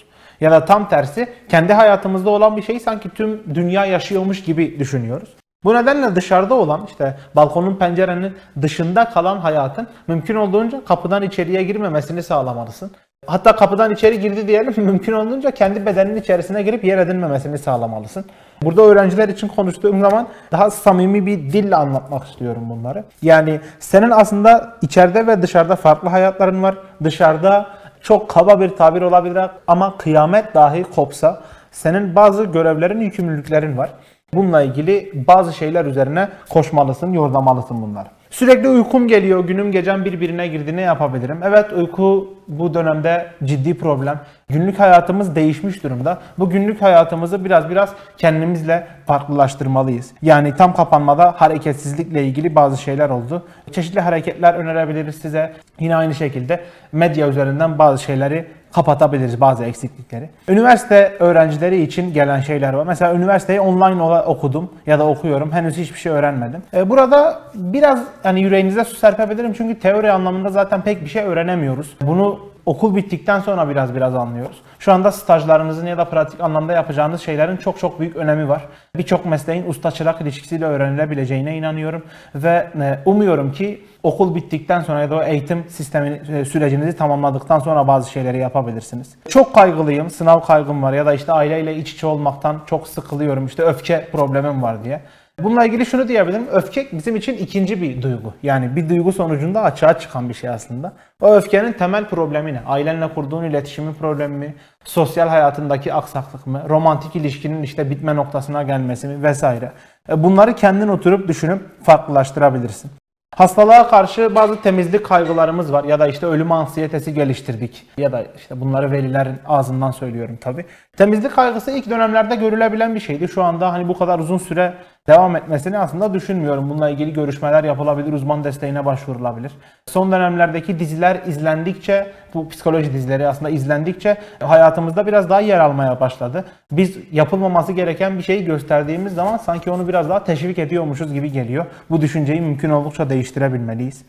Ya 0.41 0.51
da 0.51 0.65
tam 0.65 0.89
tersi 0.89 1.33
kendi 1.49 1.73
hayatımızda 1.73 2.29
olan 2.29 2.57
bir 2.57 2.61
şeyi 2.61 2.79
sanki 2.79 3.09
tüm 3.09 3.55
dünya 3.55 3.85
yaşıyormuş 3.85 4.43
gibi 4.43 4.79
düşünüyoruz. 4.79 5.29
Bu 5.63 5.75
nedenle 5.75 6.15
dışarıda 6.15 6.53
olan 6.53 6.85
işte 6.89 7.17
balkonun 7.35 7.75
pencerenin 7.75 8.37
dışında 8.61 9.09
kalan 9.09 9.37
hayatın 9.37 9.87
mümkün 10.07 10.35
olduğunca 10.35 10.85
kapıdan 10.85 11.23
içeriye 11.23 11.63
girmemesini 11.63 12.23
sağlamalısın. 12.23 12.91
Hatta 13.27 13.55
kapıdan 13.55 13.91
içeri 13.91 14.19
girdi 14.19 14.47
diyelim 14.47 14.73
mümkün 14.77 15.13
olduğunca 15.13 15.51
kendi 15.51 15.85
bedenin 15.85 16.15
içerisine 16.15 16.61
girip 16.63 16.83
yer 16.83 16.97
edinmemesini 16.97 17.57
sağlamalısın. 17.57 18.25
Burada 18.63 18.81
öğrenciler 18.81 19.29
için 19.29 19.47
konuştuğum 19.47 19.99
zaman 19.99 20.27
daha 20.51 20.71
samimi 20.71 21.25
bir 21.25 21.37
dille 21.53 21.75
anlatmak 21.75 22.27
istiyorum 22.27 22.63
bunları. 22.69 23.03
Yani 23.21 23.59
senin 23.79 24.09
aslında 24.09 24.77
içeride 24.81 25.27
ve 25.27 25.41
dışarıda 25.41 25.75
farklı 25.75 26.09
hayatların 26.09 26.63
var. 26.63 26.75
Dışarıda 27.03 27.67
çok 28.01 28.29
kaba 28.29 28.59
bir 28.59 28.69
tabir 28.69 29.01
olabilir 29.01 29.49
ama 29.67 29.97
kıyamet 29.97 30.55
dahi 30.55 30.83
kopsa 30.83 31.41
senin 31.71 32.15
bazı 32.15 32.43
görevlerin, 32.43 32.99
yükümlülüklerin 32.99 33.77
var. 33.77 33.89
Bununla 34.33 34.61
ilgili 34.61 35.11
bazı 35.27 35.53
şeyler 35.53 35.85
üzerine 35.85 36.29
koşmalısın, 36.49 37.13
yordlamalısın 37.13 37.81
bunları. 37.81 38.07
Sürekli 38.29 38.67
uykum 38.67 39.07
geliyor, 39.07 39.47
günüm 39.47 39.71
gecem 39.71 40.05
birbirine 40.05 40.47
girdi 40.47 40.75
ne 40.75 40.81
yapabilirim? 40.81 41.39
Evet 41.43 41.73
uyku 41.73 42.38
bu 42.49 42.73
dönemde 42.73 43.27
ciddi 43.43 43.77
problem. 43.77 44.19
Günlük 44.49 44.79
hayatımız 44.79 45.35
değişmiş 45.35 45.83
durumda. 45.83 46.17
Bu 46.39 46.49
günlük 46.49 46.81
hayatımızı 46.81 47.45
biraz 47.45 47.69
biraz 47.69 47.93
kendimizle 48.17 48.87
farklılaştırmalıyız. 49.05 50.11
Yani 50.21 50.55
tam 50.55 50.73
kapanmada 50.73 51.33
hareketsizlikle 51.37 52.23
ilgili 52.23 52.55
bazı 52.55 52.81
şeyler 52.81 53.09
oldu. 53.09 53.47
Çeşitli 53.71 53.99
hareketler 53.99 54.53
önerebiliriz 54.53 55.15
size. 55.15 55.53
Yine 55.79 55.95
aynı 55.95 56.15
şekilde 56.15 56.59
medya 56.91 57.27
üzerinden 57.27 57.79
bazı 57.79 58.03
şeyleri 58.03 58.45
kapatabiliriz 58.73 59.41
bazı 59.41 59.63
eksiklikleri. 59.65 60.29
Üniversite 60.49 61.13
öğrencileri 61.19 61.81
için 61.81 62.13
gelen 62.13 62.41
şeyler 62.41 62.73
var. 62.73 62.85
Mesela 62.85 63.13
üniversiteyi 63.13 63.61
online 63.61 64.03
okudum 64.03 64.73
ya 64.85 64.99
da 64.99 65.07
okuyorum. 65.07 65.51
Henüz 65.51 65.77
hiçbir 65.77 65.99
şey 65.99 66.11
öğrenmedim. 66.11 66.63
E, 66.73 66.89
burada 66.89 67.39
biraz 67.53 68.03
yani 68.23 68.41
yüreğinize 68.41 68.83
su 68.83 68.95
serpebilirim 68.95 69.53
çünkü 69.53 69.79
teori 69.79 70.11
anlamında 70.11 70.49
zaten 70.49 70.81
pek 70.81 71.01
bir 71.01 71.09
şey 71.09 71.23
öğrenemiyoruz. 71.23 71.97
Bunu 72.01 72.38
okul 72.69 72.95
bittikten 72.95 73.39
sonra 73.39 73.69
biraz 73.69 73.95
biraz 73.95 74.15
anlıyoruz. 74.15 74.57
Şu 74.79 74.93
anda 74.93 75.11
stajlarınızın 75.11 75.87
ya 75.87 75.97
da 75.97 76.05
pratik 76.05 76.41
anlamda 76.41 76.73
yapacağınız 76.73 77.21
şeylerin 77.21 77.57
çok 77.57 77.79
çok 77.79 77.99
büyük 77.99 78.15
önemi 78.15 78.49
var. 78.49 78.61
Birçok 78.97 79.25
mesleğin 79.25 79.69
usta 79.69 79.91
çırak 79.91 80.21
ilişkisiyle 80.21 80.65
öğrenilebileceğine 80.65 81.57
inanıyorum 81.57 82.03
ve 82.35 82.67
e, 82.81 82.99
umuyorum 83.05 83.51
ki 83.51 83.83
okul 84.03 84.35
bittikten 84.35 84.81
sonra 84.81 85.01
ya 85.01 85.09
da 85.09 85.15
o 85.15 85.23
eğitim 85.23 85.63
sistemi 85.69 86.21
e, 86.33 86.45
sürecinizi 86.45 86.97
tamamladıktan 86.97 87.59
sonra 87.59 87.87
bazı 87.87 88.11
şeyleri 88.11 88.37
yapabilirsiniz. 88.37 89.15
Çok 89.29 89.55
kaygılıyım, 89.55 90.09
sınav 90.09 90.41
kaygım 90.41 90.83
var 90.83 90.93
ya 90.93 91.05
da 91.05 91.13
işte 91.13 91.31
aileyle 91.31 91.75
iç 91.75 91.93
içe 91.93 92.07
olmaktan 92.07 92.61
çok 92.65 92.87
sıkılıyorum, 92.87 93.45
işte 93.45 93.63
öfke 93.63 94.07
problemim 94.11 94.63
var 94.63 94.83
diye. 94.83 95.01
Bununla 95.43 95.65
ilgili 95.65 95.85
şunu 95.85 96.07
diyebilirim. 96.07 96.47
Öfke 96.51 96.87
bizim 96.91 97.15
için 97.15 97.37
ikinci 97.37 97.81
bir 97.81 98.01
duygu. 98.01 98.33
Yani 98.43 98.75
bir 98.75 98.89
duygu 98.89 99.11
sonucunda 99.11 99.61
açığa 99.61 99.99
çıkan 99.99 100.29
bir 100.29 100.33
şey 100.33 100.49
aslında. 100.49 100.93
O 101.21 101.35
öfkenin 101.35 101.73
temel 101.73 102.05
problemi 102.05 102.53
ne? 102.53 102.61
Ailenle 102.65 103.13
kurduğun 103.13 103.43
iletişimin 103.43 103.93
problemi 103.93 104.37
mi? 104.37 104.55
Sosyal 104.83 105.27
hayatındaki 105.27 105.93
aksaklık 105.93 106.47
mı? 106.47 106.63
Romantik 106.69 107.15
ilişkinin 107.15 107.63
işte 107.63 107.89
bitme 107.89 108.15
noktasına 108.15 108.63
gelmesi 108.63 109.07
mi? 109.07 109.23
Vesaire. 109.23 109.71
E, 110.09 110.23
bunları 110.23 110.55
kendin 110.55 110.87
oturup 110.87 111.27
düşünüp 111.27 111.61
farklılaştırabilirsin. 111.83 112.91
Hastalığa 113.35 113.87
karşı 113.87 114.35
bazı 114.35 114.61
temizlik 114.61 115.05
kaygılarımız 115.05 115.73
var 115.73 115.83
ya 115.83 115.99
da 115.99 116.07
işte 116.07 116.25
ölüm 116.25 116.51
ansiyetesi 116.51 117.13
geliştirdik 117.13 117.87
ya 117.97 118.11
da 118.11 118.23
işte 118.37 118.61
bunları 118.61 118.91
velilerin 118.91 119.35
ağzından 119.47 119.91
söylüyorum 119.91 120.37
tabi. 120.41 120.65
Temizlik 120.97 121.35
kaygısı 121.35 121.71
ilk 121.71 121.89
dönemlerde 121.89 122.35
görülebilen 122.35 122.95
bir 122.95 122.99
şeydi. 122.99 123.27
Şu 123.27 123.43
anda 123.43 123.73
hani 123.73 123.87
bu 123.87 123.97
kadar 123.97 124.19
uzun 124.19 124.37
süre 124.37 124.73
devam 125.07 125.35
etmesini 125.35 125.77
aslında 125.77 126.13
düşünmüyorum. 126.13 126.69
Bununla 126.69 126.89
ilgili 126.89 127.13
görüşmeler 127.13 127.63
yapılabilir, 127.63 128.13
uzman 128.13 128.43
desteğine 128.43 128.85
başvurulabilir. 128.85 129.51
Son 129.87 130.11
dönemlerdeki 130.11 130.79
diziler 130.79 131.19
izlendikçe, 131.27 132.07
bu 132.33 132.49
psikoloji 132.49 132.93
dizileri 132.93 133.27
aslında 133.27 133.49
izlendikçe 133.49 134.17
hayatımızda 134.43 135.07
biraz 135.07 135.29
daha 135.29 135.41
yer 135.41 135.59
almaya 135.59 135.99
başladı. 135.99 136.45
Biz 136.71 136.97
yapılmaması 137.11 137.71
gereken 137.71 138.17
bir 138.17 138.23
şeyi 138.23 138.45
gösterdiğimiz 138.45 139.13
zaman 139.13 139.37
sanki 139.37 139.71
onu 139.71 139.87
biraz 139.87 140.09
daha 140.09 140.23
teşvik 140.23 140.59
ediyormuşuz 140.59 141.13
gibi 141.13 141.31
geliyor. 141.31 141.65
Bu 141.89 142.01
düşünceyi 142.01 142.41
mümkün 142.41 142.69
oldukça 142.69 143.09
değiştirebilmeliyiz. 143.09 144.05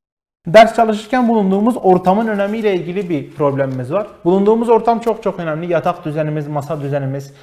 Ders 0.47 0.77
çalışırken 0.77 1.29
bulunduğumuz 1.29 1.77
ortamın 1.83 2.27
önemiyle 2.27 2.75
ilgili 2.75 3.09
bir 3.09 3.31
problemimiz 3.31 3.93
var. 3.93 4.07
Bulunduğumuz 4.25 4.69
ortam 4.69 5.01
çok 5.01 5.23
çok 5.23 5.41
önemli. 5.41 5.73
Yatak 5.73 6.05
düzenimiz, 6.05 6.49
masa 6.49 6.81
düzenimiz, 6.81 7.35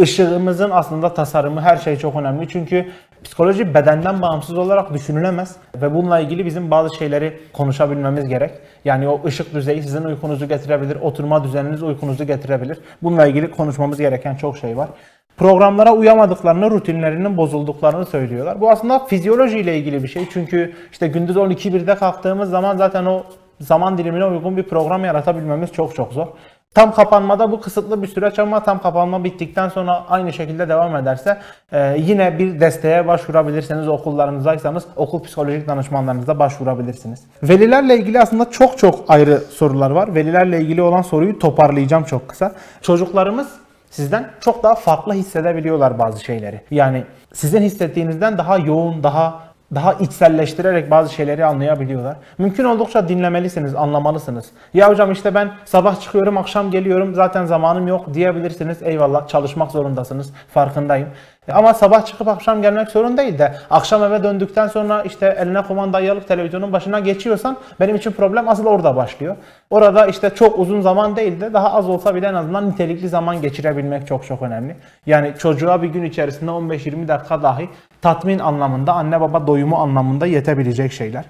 ışığımızın 0.00 0.70
aslında 0.70 1.14
tasarımı 1.14 1.60
her 1.60 1.76
şey 1.76 1.96
çok 1.96 2.16
önemli. 2.16 2.48
Çünkü 2.48 2.86
psikoloji 3.24 3.74
bedenden 3.74 4.22
bağımsız 4.22 4.58
olarak 4.58 4.94
düşünülemez 4.94 5.56
ve 5.76 5.94
bununla 5.94 6.18
ilgili 6.20 6.46
bizim 6.46 6.70
bazı 6.70 6.96
şeyleri 6.96 7.38
konuşabilmemiz 7.52 8.28
gerek. 8.28 8.50
Yani 8.84 9.08
o 9.08 9.20
ışık 9.24 9.54
düzeyi 9.54 9.82
sizin 9.82 10.04
uykunuzu 10.04 10.48
getirebilir, 10.48 10.96
oturma 10.96 11.44
düzeniniz 11.44 11.82
uykunuzu 11.82 12.24
getirebilir. 12.24 12.78
Bununla 13.02 13.26
ilgili 13.26 13.50
konuşmamız 13.50 13.98
gereken 13.98 14.34
çok 14.34 14.58
şey 14.58 14.76
var. 14.76 14.88
Programlara 15.36 15.92
uyamadıklarını, 15.92 16.70
rutinlerinin 16.70 17.36
bozulduklarını 17.36 18.06
söylüyorlar. 18.06 18.60
Bu 18.60 18.70
aslında 18.70 18.98
fizyoloji 18.98 19.58
ile 19.58 19.78
ilgili 19.78 20.02
bir 20.02 20.08
şey. 20.08 20.28
Çünkü 20.32 20.72
işte 20.92 21.08
gündüz 21.08 21.36
12-1'de 21.36 21.94
kalktığımız 21.94 22.50
zaman 22.50 22.76
zaten 22.76 23.04
o 23.04 23.22
zaman 23.60 23.98
dilimine 23.98 24.24
uygun 24.24 24.56
bir 24.56 24.62
program 24.62 25.04
yaratabilmemiz 25.04 25.72
çok 25.72 25.94
çok 25.94 26.12
zor. 26.12 26.26
Tam 26.74 26.94
kapanmada 26.94 27.52
bu 27.52 27.60
kısıtlı 27.60 28.02
bir 28.02 28.06
süreç 28.08 28.38
ama 28.38 28.62
tam 28.62 28.82
kapanma 28.82 29.24
bittikten 29.24 29.68
sonra 29.68 30.04
aynı 30.08 30.32
şekilde 30.32 30.68
devam 30.68 30.96
ederse 30.96 31.38
e, 31.72 31.96
yine 31.98 32.38
bir 32.38 32.60
desteğe 32.60 33.06
başvurabilirsiniz. 33.06 33.88
Okullarınızdaysanız 33.88 34.84
okul 34.96 35.22
psikolojik 35.22 35.68
danışmanlarınıza 35.68 36.38
başvurabilirsiniz. 36.38 37.20
Velilerle 37.42 37.96
ilgili 37.96 38.20
aslında 38.20 38.50
çok 38.50 38.78
çok 38.78 39.04
ayrı 39.08 39.38
sorular 39.38 39.90
var. 39.90 40.14
Velilerle 40.14 40.60
ilgili 40.60 40.82
olan 40.82 41.02
soruyu 41.02 41.38
toparlayacağım 41.38 42.04
çok 42.04 42.28
kısa. 42.28 42.52
Çocuklarımız 42.82 43.48
sizden 43.90 44.30
çok 44.40 44.62
daha 44.62 44.74
farklı 44.74 45.12
hissedebiliyorlar 45.12 45.98
bazı 45.98 46.24
şeyleri. 46.24 46.60
Yani 46.70 47.04
sizin 47.32 47.62
hissettiğinizden 47.62 48.38
daha 48.38 48.58
yoğun, 48.58 49.02
daha 49.02 49.53
daha 49.74 49.92
içselleştirerek 49.92 50.90
bazı 50.90 51.14
şeyleri 51.14 51.44
anlayabiliyorlar. 51.44 52.16
Mümkün 52.38 52.64
oldukça 52.64 53.08
dinlemelisiniz, 53.08 53.74
anlamalısınız. 53.74 54.46
Ya 54.74 54.88
hocam 54.88 55.12
işte 55.12 55.34
ben 55.34 55.50
sabah 55.64 56.00
çıkıyorum, 56.00 56.38
akşam 56.38 56.70
geliyorum, 56.70 57.14
zaten 57.14 57.44
zamanım 57.44 57.88
yok 57.88 58.14
diyebilirsiniz. 58.14 58.82
Eyvallah, 58.82 59.28
çalışmak 59.28 59.70
zorundasınız, 59.70 60.32
farkındayım. 60.54 61.08
Ama 61.52 61.74
sabah 61.74 62.06
çıkıp 62.06 62.28
akşam 62.28 62.62
gelmek 62.62 62.88
sorun 62.88 63.16
değil 63.16 63.38
de 63.38 63.54
akşam 63.70 64.02
eve 64.02 64.22
döndükten 64.22 64.68
sonra 64.68 65.02
işte 65.02 65.36
eline 65.38 65.62
kumandayı 65.62 66.12
alıp 66.12 66.28
televizyonun 66.28 66.72
başına 66.72 67.00
geçiyorsan 67.00 67.56
benim 67.80 67.96
için 67.96 68.10
problem 68.10 68.48
asıl 68.48 68.66
orada 68.66 68.96
başlıyor. 68.96 69.36
Orada 69.70 70.06
işte 70.06 70.30
çok 70.30 70.58
uzun 70.58 70.80
zaman 70.80 71.16
değil 71.16 71.40
de 71.40 71.52
daha 71.52 71.72
az 71.72 71.88
olsa 71.88 72.14
bile 72.14 72.26
en 72.26 72.34
azından 72.34 72.70
nitelikli 72.70 73.08
zaman 73.08 73.42
geçirebilmek 73.42 74.06
çok 74.06 74.26
çok 74.26 74.42
önemli. 74.42 74.76
Yani 75.06 75.34
çocuğa 75.38 75.82
bir 75.82 75.88
gün 75.88 76.04
içerisinde 76.04 76.50
15-20 76.50 77.08
dakika 77.08 77.42
dahi 77.42 77.68
tatmin 78.04 78.38
anlamında, 78.38 78.92
anne 78.92 79.20
baba 79.20 79.46
doyumu 79.46 79.76
anlamında 79.76 80.26
yetebilecek 80.26 80.92
şeyler. 80.92 81.24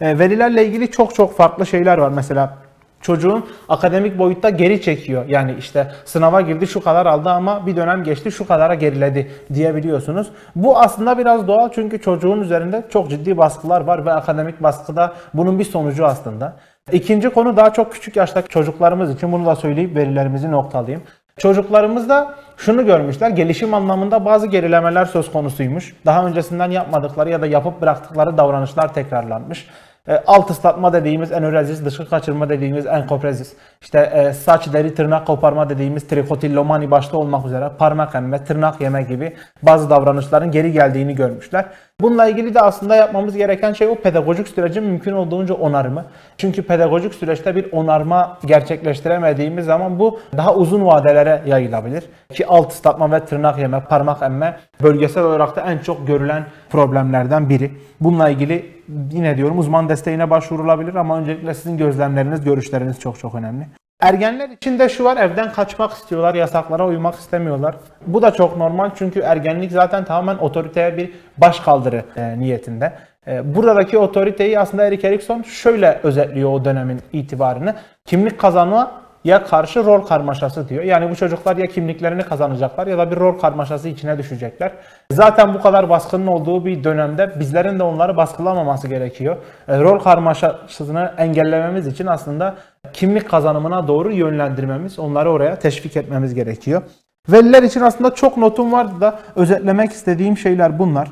E, 0.00 0.18
verilerle 0.18 0.66
ilgili 0.66 0.90
çok 0.90 1.14
çok 1.14 1.36
farklı 1.36 1.66
şeyler 1.66 1.98
var. 1.98 2.10
Mesela 2.10 2.58
çocuğun 3.00 3.46
akademik 3.68 4.18
boyutta 4.18 4.50
geri 4.50 4.82
çekiyor. 4.82 5.24
Yani 5.28 5.54
işte 5.58 5.92
sınava 6.04 6.40
girdi 6.40 6.66
şu 6.66 6.80
kadar 6.80 7.06
aldı 7.06 7.30
ama 7.30 7.66
bir 7.66 7.76
dönem 7.76 8.04
geçti 8.04 8.32
şu 8.32 8.46
kadara 8.46 8.74
geriledi 8.74 9.30
diyebiliyorsunuz. 9.54 10.30
Bu 10.54 10.78
aslında 10.78 11.18
biraz 11.18 11.48
doğal 11.48 11.68
çünkü 11.74 12.00
çocuğun 12.00 12.40
üzerinde 12.40 12.84
çok 12.90 13.10
ciddi 13.10 13.38
baskılar 13.38 13.80
var 13.80 14.06
ve 14.06 14.12
akademik 14.12 14.62
baskıda 14.62 15.14
bunun 15.34 15.58
bir 15.58 15.64
sonucu 15.64 16.06
aslında. 16.06 16.56
İkinci 16.92 17.30
konu 17.30 17.56
daha 17.56 17.72
çok 17.72 17.92
küçük 17.92 18.16
yaştaki 18.16 18.48
çocuklarımız 18.48 19.14
için 19.14 19.32
bunu 19.32 19.46
da 19.46 19.56
söyleyip 19.56 19.96
verilerimizi 19.96 20.50
noktalayayım. 20.50 21.02
Çocuklarımızda 21.38 22.34
şunu 22.56 22.86
görmüşler, 22.86 23.30
gelişim 23.30 23.74
anlamında 23.74 24.24
bazı 24.24 24.46
gerilemeler 24.46 25.04
söz 25.04 25.32
konusuymuş. 25.32 25.96
Daha 26.06 26.26
öncesinden 26.26 26.70
yapmadıkları 26.70 27.30
ya 27.30 27.42
da 27.42 27.46
yapıp 27.46 27.80
bıraktıkları 27.80 28.38
davranışlar 28.38 28.94
tekrarlanmış. 28.94 29.68
E, 30.08 30.22
alt 30.26 30.50
ıslatma 30.50 30.92
dediğimiz 30.92 31.32
enorezis, 31.32 31.84
dışkı 31.84 32.08
kaçırma 32.08 32.48
dediğimiz 32.48 32.86
enkoprezis, 32.86 33.52
işte 33.80 33.98
e, 34.00 34.32
saç, 34.32 34.72
deri, 34.72 34.94
tırnak 34.94 35.26
koparma 35.26 35.70
dediğimiz 35.70 36.06
trikotillomani 36.08 36.90
başta 36.90 37.18
olmak 37.18 37.46
üzere 37.46 37.70
parmak 37.78 38.14
emme, 38.14 38.44
tırnak 38.44 38.80
yeme 38.80 39.02
gibi 39.02 39.36
bazı 39.62 39.90
davranışların 39.90 40.50
geri 40.50 40.72
geldiğini 40.72 41.14
görmüşler. 41.14 41.64
Bununla 42.00 42.28
ilgili 42.28 42.54
de 42.54 42.60
aslında 42.60 42.96
yapmamız 42.96 43.36
gereken 43.36 43.72
şey 43.72 43.88
o 43.88 43.94
pedagojik 43.94 44.48
sürecin 44.48 44.84
mümkün 44.84 45.12
olduğunca 45.12 45.54
onarımı. 45.54 46.04
Çünkü 46.38 46.62
pedagojik 46.62 47.14
süreçte 47.14 47.56
bir 47.56 47.72
onarma 47.72 48.38
gerçekleştiremediğimiz 48.46 49.64
zaman 49.64 49.98
bu 49.98 50.20
daha 50.36 50.54
uzun 50.54 50.86
vadelere 50.86 51.42
yayılabilir. 51.46 52.04
Ki 52.32 52.46
alt 52.46 52.72
ıslatma 52.72 53.12
ve 53.12 53.24
tırnak 53.24 53.58
yeme, 53.58 53.80
parmak 53.80 54.22
emme 54.22 54.56
bölgesel 54.82 55.24
olarak 55.24 55.56
da 55.56 55.60
en 55.60 55.78
çok 55.78 56.06
görülen 56.06 56.46
problemlerden 56.70 57.48
biri. 57.48 57.70
Bununla 58.00 58.28
ilgili 58.28 58.82
yine 59.12 59.36
diyorum 59.36 59.58
uzman 59.58 59.88
desteğine 59.88 60.30
başvurulabilir 60.30 60.94
ama 60.94 61.18
öncelikle 61.18 61.54
sizin 61.54 61.78
gözlemleriniz, 61.78 62.44
görüşleriniz 62.44 63.00
çok 63.00 63.18
çok 63.18 63.34
önemli. 63.34 63.66
Ergenler 64.00 64.48
için 64.48 64.78
de 64.78 64.88
şu 64.88 65.04
var 65.04 65.16
evden 65.16 65.52
kaçmak 65.52 65.92
istiyorlar, 65.92 66.34
yasaklara 66.34 66.86
uymak 66.86 67.14
istemiyorlar. 67.14 67.74
Bu 68.06 68.22
da 68.22 68.30
çok 68.30 68.56
normal 68.56 68.90
çünkü 68.98 69.20
ergenlik 69.20 69.72
zaten 69.72 70.04
tamamen 70.04 70.38
otoriteye 70.38 70.96
bir 70.96 71.12
baş 71.38 71.60
kaldırı 71.60 72.04
e, 72.16 72.38
niyetinde. 72.38 72.92
E, 73.26 73.54
buradaki 73.54 73.98
otoriteyi 73.98 74.58
aslında 74.58 74.86
Erik 74.86 75.04
Erikson 75.04 75.42
şöyle 75.42 76.00
özetliyor 76.02 76.52
o 76.52 76.64
dönemin 76.64 77.00
itibarını. 77.12 77.74
Kimlik 78.04 78.38
kazanma 78.38 79.05
ya 79.26 79.44
karşı 79.44 79.84
rol 79.84 80.00
karmaşası 80.00 80.68
diyor. 80.68 80.84
Yani 80.84 81.10
bu 81.10 81.16
çocuklar 81.16 81.56
ya 81.56 81.66
kimliklerini 81.66 82.22
kazanacaklar 82.22 82.86
ya 82.86 82.98
da 82.98 83.10
bir 83.10 83.16
rol 83.16 83.38
karmaşası 83.38 83.88
içine 83.88 84.18
düşecekler. 84.18 84.72
Zaten 85.10 85.54
bu 85.54 85.62
kadar 85.62 85.90
baskının 85.90 86.26
olduğu 86.26 86.64
bir 86.64 86.84
dönemde 86.84 87.40
bizlerin 87.40 87.78
de 87.78 87.82
onları 87.82 88.16
baskılamaması 88.16 88.88
gerekiyor. 88.88 89.36
E, 89.68 89.80
rol 89.80 89.98
karmaşasını 89.98 91.12
engellememiz 91.18 91.86
için 91.86 92.06
aslında 92.06 92.54
kimlik 92.92 93.30
kazanımına 93.30 93.88
doğru 93.88 94.12
yönlendirmemiz, 94.12 94.98
onları 94.98 95.30
oraya 95.30 95.58
teşvik 95.58 95.96
etmemiz 95.96 96.34
gerekiyor. 96.34 96.82
Veliler 97.28 97.62
için 97.62 97.80
aslında 97.80 98.14
çok 98.14 98.36
notum 98.36 98.72
vardı 98.72 99.00
da 99.00 99.18
özetlemek 99.36 99.92
istediğim 99.92 100.38
şeyler 100.38 100.78
bunlar. 100.78 101.08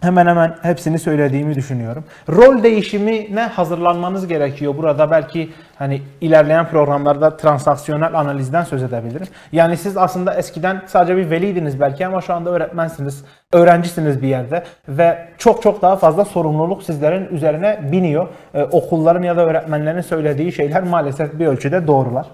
Hemen 0.00 0.26
hemen 0.26 0.54
hepsini 0.62 0.98
söylediğimi 0.98 1.54
düşünüyorum. 1.54 2.04
Rol 2.28 2.62
değişimine 2.62 3.40
hazırlanmanız 3.40 4.26
gerekiyor. 4.26 4.74
Burada 4.76 5.10
belki 5.10 5.52
hani 5.76 6.02
ilerleyen 6.20 6.68
programlarda 6.68 7.36
transaksiyonel 7.36 8.18
analizden 8.18 8.64
söz 8.64 8.82
edebilirim. 8.82 9.26
Yani 9.52 9.76
siz 9.76 9.96
aslında 9.96 10.34
eskiden 10.34 10.82
sadece 10.86 11.16
bir 11.16 11.30
veliydiniz 11.30 11.80
belki 11.80 12.06
ama 12.06 12.20
şu 12.20 12.34
anda 12.34 12.50
öğretmensiniz, 12.50 13.24
öğrencisiniz 13.52 14.22
bir 14.22 14.28
yerde 14.28 14.64
ve 14.88 15.28
çok 15.38 15.62
çok 15.62 15.82
daha 15.82 15.96
fazla 15.96 16.24
sorumluluk 16.24 16.82
sizlerin 16.82 17.28
üzerine 17.28 17.80
biniyor. 17.92 18.28
Ee, 18.54 18.62
okulların 18.62 19.22
ya 19.22 19.36
da 19.36 19.46
öğretmenlerin 19.46 20.00
söylediği 20.00 20.52
şeyler 20.52 20.82
maalesef 20.82 21.38
bir 21.38 21.46
ölçüde 21.46 21.86
doğrular. 21.86 22.26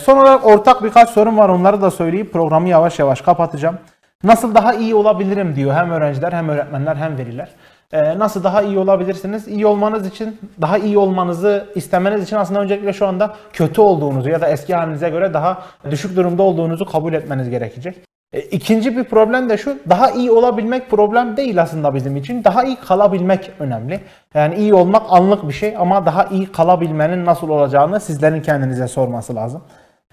Son 0.00 0.16
olarak 0.16 0.46
ortak 0.46 0.82
birkaç 0.82 1.10
sorun 1.10 1.38
var 1.38 1.48
onları 1.48 1.82
da 1.82 1.90
söyleyip 1.90 2.32
programı 2.32 2.68
yavaş 2.68 2.98
yavaş 2.98 3.20
kapatacağım. 3.20 3.78
Nasıl 4.24 4.54
daha 4.54 4.74
iyi 4.74 4.94
olabilirim 4.94 5.56
diyor 5.56 5.74
hem 5.74 5.90
öğrenciler 5.90 6.32
hem 6.32 6.48
öğretmenler 6.48 6.96
hem 6.96 7.18
veliler. 7.18 7.48
Ee, 7.92 8.18
nasıl 8.18 8.44
daha 8.44 8.62
iyi 8.62 8.78
olabilirsiniz? 8.78 9.48
İyi 9.48 9.66
olmanız 9.66 10.06
için, 10.06 10.38
daha 10.60 10.78
iyi 10.78 10.98
olmanızı 10.98 11.66
istemeniz 11.74 12.22
için 12.22 12.36
aslında 12.36 12.60
öncelikle 12.60 12.92
şu 12.92 13.06
anda 13.06 13.34
kötü 13.52 13.80
olduğunuzu 13.80 14.28
ya 14.28 14.40
da 14.40 14.48
eski 14.48 14.74
halinize 14.74 15.10
göre 15.10 15.34
daha 15.34 15.62
düşük 15.90 16.16
durumda 16.16 16.42
olduğunuzu 16.42 16.86
kabul 16.86 17.12
etmeniz 17.12 17.50
gerekecek. 17.50 17.96
E, 18.32 18.40
ikinci 18.40 18.96
bir 18.96 19.04
problem 19.04 19.48
de 19.48 19.58
şu, 19.58 19.78
daha 19.88 20.10
iyi 20.10 20.30
olabilmek 20.30 20.90
problem 20.90 21.36
değil 21.36 21.62
aslında 21.62 21.94
bizim 21.94 22.16
için. 22.16 22.44
Daha 22.44 22.64
iyi 22.64 22.76
kalabilmek 22.76 23.50
önemli. 23.58 24.00
Yani 24.34 24.54
iyi 24.54 24.74
olmak 24.74 25.02
anlık 25.10 25.48
bir 25.48 25.52
şey 25.52 25.76
ama 25.78 26.06
daha 26.06 26.24
iyi 26.24 26.52
kalabilmenin 26.52 27.24
nasıl 27.24 27.48
olacağını 27.48 28.00
sizlerin 28.00 28.42
kendinize 28.42 28.88
sorması 28.88 29.34
lazım. 29.34 29.62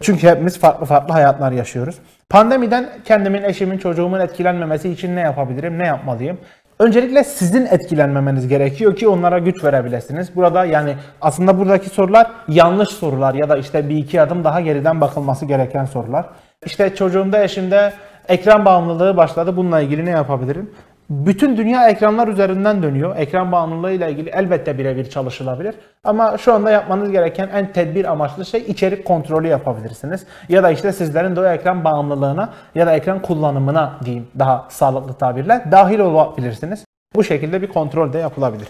Çünkü 0.02 0.28
hepimiz 0.28 0.60
farklı 0.60 0.86
farklı 0.86 1.14
hayatlar 1.14 1.52
yaşıyoruz. 1.52 1.96
Pandemiden 2.30 2.90
kendimin, 3.06 3.44
eşimin, 3.44 3.78
çocuğumun 3.78 4.20
etkilenmemesi 4.20 4.90
için 4.90 5.16
ne 5.16 5.22
yapabilirim, 5.22 5.80
ne 5.80 5.88
yapmalıyım? 5.88 6.38
Öncelikle 6.80 7.24
sizin 7.24 7.66
etkilenmemeniz 7.66 8.48
gerekiyor 8.48 8.96
ki 8.96 9.08
onlara 9.08 9.40
güç 9.40 9.64
verebilirsiniz. 9.64 10.36
Burada 10.36 10.66
yani 10.66 10.96
aslında 11.22 11.60
buradaki 11.60 11.90
sorular 11.90 12.32
yanlış 12.48 12.90
sorular 12.90 13.34
ya 13.34 13.50
da 13.50 13.58
işte 13.58 13.90
bir 13.90 13.96
iki 13.96 14.22
adım 14.22 14.44
daha 14.44 14.62
geriden 14.62 15.02
bakılması 15.02 15.46
gereken 15.46 15.86
sorular. 15.86 16.26
İşte 16.66 16.96
çocuğumda, 16.96 17.44
eşimde 17.44 17.94
ekran 18.28 18.66
bağımlılığı 18.66 19.18
başladı. 19.18 19.58
Bununla 19.58 19.80
ilgili 19.80 20.06
ne 20.06 20.10
yapabilirim? 20.10 20.70
Bütün 21.12 21.58
dünya 21.58 21.90
ekranlar 21.90 22.28
üzerinden 22.28 22.84
dönüyor. 22.84 23.16
Ekran 23.18 23.52
bağımlılığı 23.52 23.92
ile 23.92 24.12
ilgili 24.12 24.30
elbette 24.30 24.78
birebir 24.78 25.10
çalışılabilir. 25.10 25.76
Ama 26.04 26.38
şu 26.38 26.54
anda 26.54 26.72
yapmanız 26.72 27.12
gereken 27.12 27.50
en 27.54 27.72
tedbir 27.72 28.12
amaçlı 28.12 28.46
şey 28.46 28.62
içerik 28.62 29.06
kontrolü 29.06 29.48
yapabilirsiniz. 29.48 30.26
Ya 30.50 30.64
da 30.64 30.72
işte 30.72 30.94
sizlerin 30.94 31.36
de 31.36 31.40
o 31.40 31.46
ekran 31.46 31.84
bağımlılığına 31.84 32.50
ya 32.76 32.88
da 32.88 32.96
ekran 32.96 33.22
kullanımına 33.22 33.94
diyeyim 34.06 34.28
daha 34.40 34.68
sağlıklı 34.70 35.14
tabirle 35.14 35.64
dahil 35.72 36.00
olabilirsiniz. 36.00 36.86
Bu 37.16 37.24
şekilde 37.24 37.62
bir 37.62 37.68
kontrol 37.68 38.14
de 38.14 38.18
yapılabilir. 38.18 38.68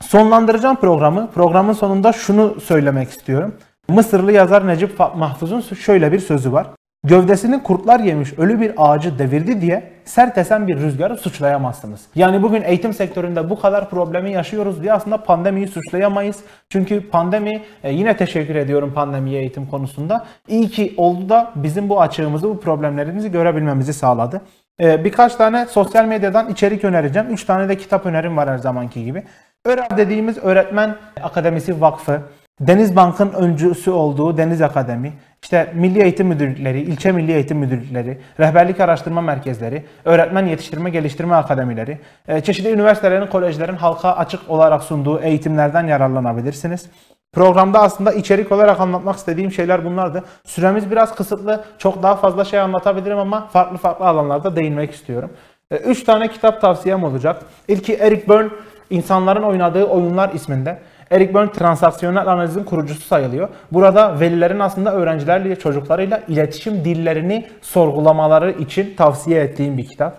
Sonlandıracağım 0.00 0.76
programı. 0.76 1.30
Programın 1.34 1.72
sonunda 1.72 2.12
şunu 2.12 2.60
söylemek 2.60 3.08
istiyorum. 3.08 3.54
Mısırlı 3.88 4.32
yazar 4.32 4.66
Necip 4.66 4.98
Mahfuz'un 4.98 5.60
şöyle 5.60 6.12
bir 6.12 6.18
sözü 6.18 6.52
var. 6.52 6.66
Gövdesini 7.04 7.62
kurtlar 7.62 8.00
yemiş 8.00 8.38
ölü 8.38 8.60
bir 8.60 8.72
ağacı 8.76 9.18
devirdi 9.18 9.60
diye 9.60 9.92
sert 10.04 10.38
esen 10.38 10.68
bir 10.68 10.76
rüzgarı 10.76 11.16
suçlayamazsınız. 11.16 12.00
Yani 12.14 12.42
bugün 12.42 12.62
eğitim 12.62 12.94
sektöründe 12.94 13.50
bu 13.50 13.60
kadar 13.60 13.90
problemi 13.90 14.32
yaşıyoruz 14.32 14.82
diye 14.82 14.92
aslında 14.92 15.22
pandemiyi 15.22 15.68
suçlayamayız. 15.68 16.36
Çünkü 16.68 17.10
pandemi 17.10 17.62
e, 17.82 17.92
yine 17.92 18.16
teşekkür 18.16 18.54
ediyorum 18.54 18.92
pandemiye 18.94 19.40
eğitim 19.40 19.66
konusunda. 19.66 20.26
İyi 20.48 20.68
ki 20.68 20.94
oldu 20.96 21.28
da 21.28 21.52
bizim 21.54 21.88
bu 21.88 22.00
açığımızı, 22.00 22.48
bu 22.48 22.60
problemlerimizi 22.60 23.30
görebilmemizi 23.30 23.92
sağladı. 23.92 24.40
E, 24.80 25.04
birkaç 25.04 25.34
tane 25.34 25.66
sosyal 25.66 26.04
medyadan 26.04 26.48
içerik 26.48 26.84
önereceğim. 26.84 27.28
Üç 27.30 27.44
tane 27.44 27.68
de 27.68 27.76
kitap 27.76 28.06
önerim 28.06 28.36
var 28.36 28.48
her 28.48 28.58
zamanki 28.58 29.04
gibi. 29.04 29.22
ÖRAV 29.64 29.96
dediğimiz 29.96 30.38
Öğretmen 30.38 30.96
Akademisi 31.22 31.80
Vakfı, 31.80 32.20
Denizbank'ın 32.60 33.32
öncüsü 33.32 33.90
olduğu 33.90 34.36
Deniz 34.36 34.62
Akademi, 34.62 35.12
işte 35.42 35.72
Milli 35.74 36.02
Eğitim 36.02 36.26
Müdürlükleri, 36.26 36.80
ilçe 36.80 37.12
Milli 37.12 37.32
Eğitim 37.32 37.58
Müdürlükleri, 37.58 38.18
rehberlik 38.40 38.80
araştırma 38.80 39.20
merkezleri, 39.20 39.84
öğretmen 40.04 40.46
yetiştirme 40.46 40.90
geliştirme 40.90 41.34
akademileri, 41.34 41.98
e, 42.28 42.40
çeşitli 42.40 42.70
üniversitelerin, 42.70 43.26
kolejlerin 43.26 43.76
halka 43.76 44.12
açık 44.12 44.50
olarak 44.50 44.82
sunduğu 44.82 45.20
eğitimlerden 45.20 45.86
yararlanabilirsiniz. 45.86 46.86
Programda 47.32 47.80
aslında 47.80 48.12
içerik 48.12 48.52
olarak 48.52 48.80
anlatmak 48.80 49.16
istediğim 49.16 49.52
şeyler 49.52 49.84
bunlardı. 49.84 50.24
Süremiz 50.44 50.90
biraz 50.90 51.14
kısıtlı. 51.14 51.64
Çok 51.78 52.02
daha 52.02 52.16
fazla 52.16 52.44
şey 52.44 52.60
anlatabilirim 52.60 53.18
ama 53.18 53.46
farklı 53.46 53.78
farklı 53.78 54.04
alanlarda 54.06 54.56
değinmek 54.56 54.94
istiyorum. 54.94 55.30
E, 55.70 55.76
üç 55.76 56.04
tane 56.04 56.28
kitap 56.28 56.60
tavsiyem 56.60 57.04
olacak. 57.04 57.42
İlki 57.68 57.94
Eric 57.94 58.28
Berne, 58.28 58.48
İnsanların 58.90 59.42
Oynadığı 59.42 59.84
Oyunlar 59.84 60.32
isminde. 60.34 60.78
Eric 61.10 61.34
Berne 61.34 61.52
transaksiyonel 61.52 62.26
analizin 62.26 62.64
kurucusu 62.64 63.00
sayılıyor. 63.00 63.48
Burada 63.72 64.20
velilerin 64.20 64.58
aslında 64.58 64.94
öğrencilerle, 64.94 65.56
çocuklarıyla 65.56 66.22
iletişim 66.28 66.84
dillerini 66.84 67.48
sorgulamaları 67.62 68.50
için 68.50 68.94
tavsiye 68.96 69.40
ettiğim 69.40 69.78
bir 69.78 69.86
kitap. 69.86 70.18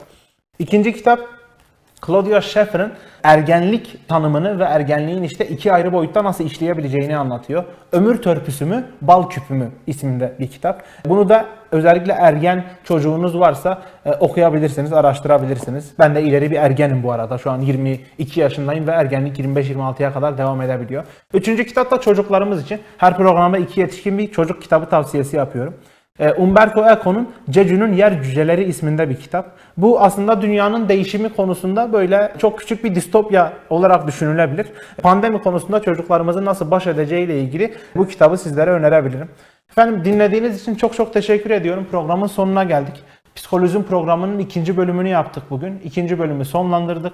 İkinci 0.59 0.93
kitap 0.93 1.19
Claudia 2.05 2.41
Schiffer'ın 2.41 2.91
ergenlik 3.23 4.07
tanımını 4.07 4.59
ve 4.59 4.63
ergenliğin 4.63 5.23
işte 5.23 5.47
iki 5.47 5.73
ayrı 5.73 5.93
boyutta 5.93 6.23
nasıl 6.23 6.43
işleyebileceğini 6.43 7.17
anlatıyor. 7.17 7.63
Ömür 7.91 8.21
Törpüsü 8.21 8.65
mü, 8.65 8.83
Bal 9.01 9.29
Küpü 9.29 9.53
mü 9.53 9.71
isminde 9.87 10.35
bir 10.39 10.47
kitap. 10.47 10.83
Bunu 11.05 11.29
da 11.29 11.45
özellikle 11.71 12.13
ergen 12.13 12.63
çocuğunuz 12.83 13.39
varsa 13.39 13.81
e, 14.05 14.11
okuyabilirsiniz, 14.11 14.93
araştırabilirsiniz. 14.93 15.91
Ben 15.99 16.15
de 16.15 16.23
ileri 16.23 16.51
bir 16.51 16.55
ergenim 16.55 17.03
bu 17.03 17.11
arada. 17.11 17.37
Şu 17.37 17.51
an 17.51 17.59
22 17.59 18.39
yaşındayım 18.39 18.87
ve 18.87 18.91
ergenlik 18.91 19.39
25-26'ya 19.39 20.13
kadar 20.13 20.37
devam 20.37 20.61
edebiliyor. 20.61 21.03
Üçüncü 21.33 21.65
kitap 21.65 21.91
da 21.91 22.01
çocuklarımız 22.01 22.63
için. 22.63 22.79
Her 22.97 23.17
programda 23.17 23.57
iki 23.57 23.79
yetişkin 23.79 24.17
bir 24.17 24.31
çocuk 24.31 24.61
kitabı 24.61 24.85
tavsiyesi 24.85 25.35
yapıyorum. 25.35 25.73
E, 26.19 26.31
Umberto 26.31 26.89
Eco'nun 26.89 27.29
Jeju'nun 27.51 27.93
Yer 27.93 28.23
Cüceleri 28.23 28.63
isminde 28.63 29.09
bir 29.09 29.15
kitap. 29.15 29.57
Bu 29.77 30.01
aslında 30.01 30.41
dünyanın 30.41 30.89
değişimi 30.89 31.29
konusunda 31.29 31.93
böyle 31.93 32.33
çok 32.37 32.59
küçük 32.59 32.83
bir 32.83 32.95
distopya 32.95 33.53
olarak 33.69 34.07
düşünülebilir. 34.07 34.67
Pandemi 35.01 35.41
konusunda 35.41 35.81
çocuklarımızın 35.81 36.45
nasıl 36.45 36.71
baş 36.71 36.87
edeceği 36.87 37.25
ile 37.25 37.39
ilgili 37.39 37.73
bu 37.95 38.07
kitabı 38.07 38.37
sizlere 38.37 38.71
önerebilirim. 38.71 39.29
Efendim 39.69 40.05
dinlediğiniz 40.05 40.61
için 40.61 40.75
çok 40.75 40.93
çok 40.93 41.13
teşekkür 41.13 41.49
ediyorum. 41.49 41.87
Programın 41.91 42.27
sonuna 42.27 42.63
geldik. 42.63 43.03
Psikolojim 43.35 43.83
programının 43.83 44.39
ikinci 44.39 44.77
bölümünü 44.77 45.09
yaptık 45.09 45.43
bugün. 45.49 45.79
İkinci 45.83 46.19
bölümü 46.19 46.45
sonlandırdık. 46.45 47.13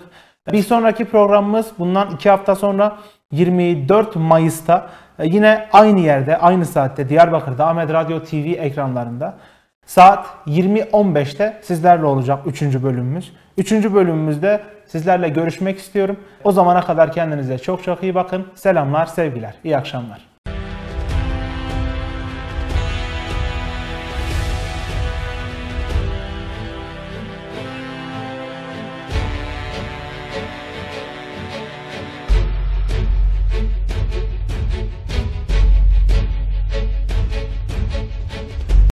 Bir 0.51 0.63
sonraki 0.63 1.05
programımız 1.05 1.71
bundan 1.79 2.11
iki 2.11 2.29
hafta 2.29 2.55
sonra 2.55 2.97
24 3.31 4.15
Mayıs'ta 4.15 4.89
e, 5.19 5.25
yine 5.25 5.67
aynı 5.73 5.99
yerde, 5.99 6.37
aynı 6.37 6.65
saatte 6.65 7.09
Diyarbakır'da 7.09 7.67
Ahmet 7.67 7.93
Radyo 7.93 8.23
TV 8.23 8.35
ekranlarında 8.35 9.37
saat 9.85 10.25
20.15'te 10.47 11.59
sizlerle 11.63 12.05
olacak 12.05 12.39
3. 12.45 12.61
bölümümüz. 12.61 13.33
3. 13.57 13.71
bölümümüzde 13.71 14.61
sizlerle 14.85 15.29
görüşmek 15.29 15.77
istiyorum. 15.77 16.19
O 16.43 16.51
zamana 16.51 16.81
kadar 16.81 17.11
kendinize 17.11 17.57
çok 17.57 17.83
çok 17.83 18.03
iyi 18.03 18.15
bakın. 18.15 18.47
Selamlar, 18.55 19.05
sevgiler. 19.05 19.53
İyi 19.63 19.77
akşamlar. 19.77 20.36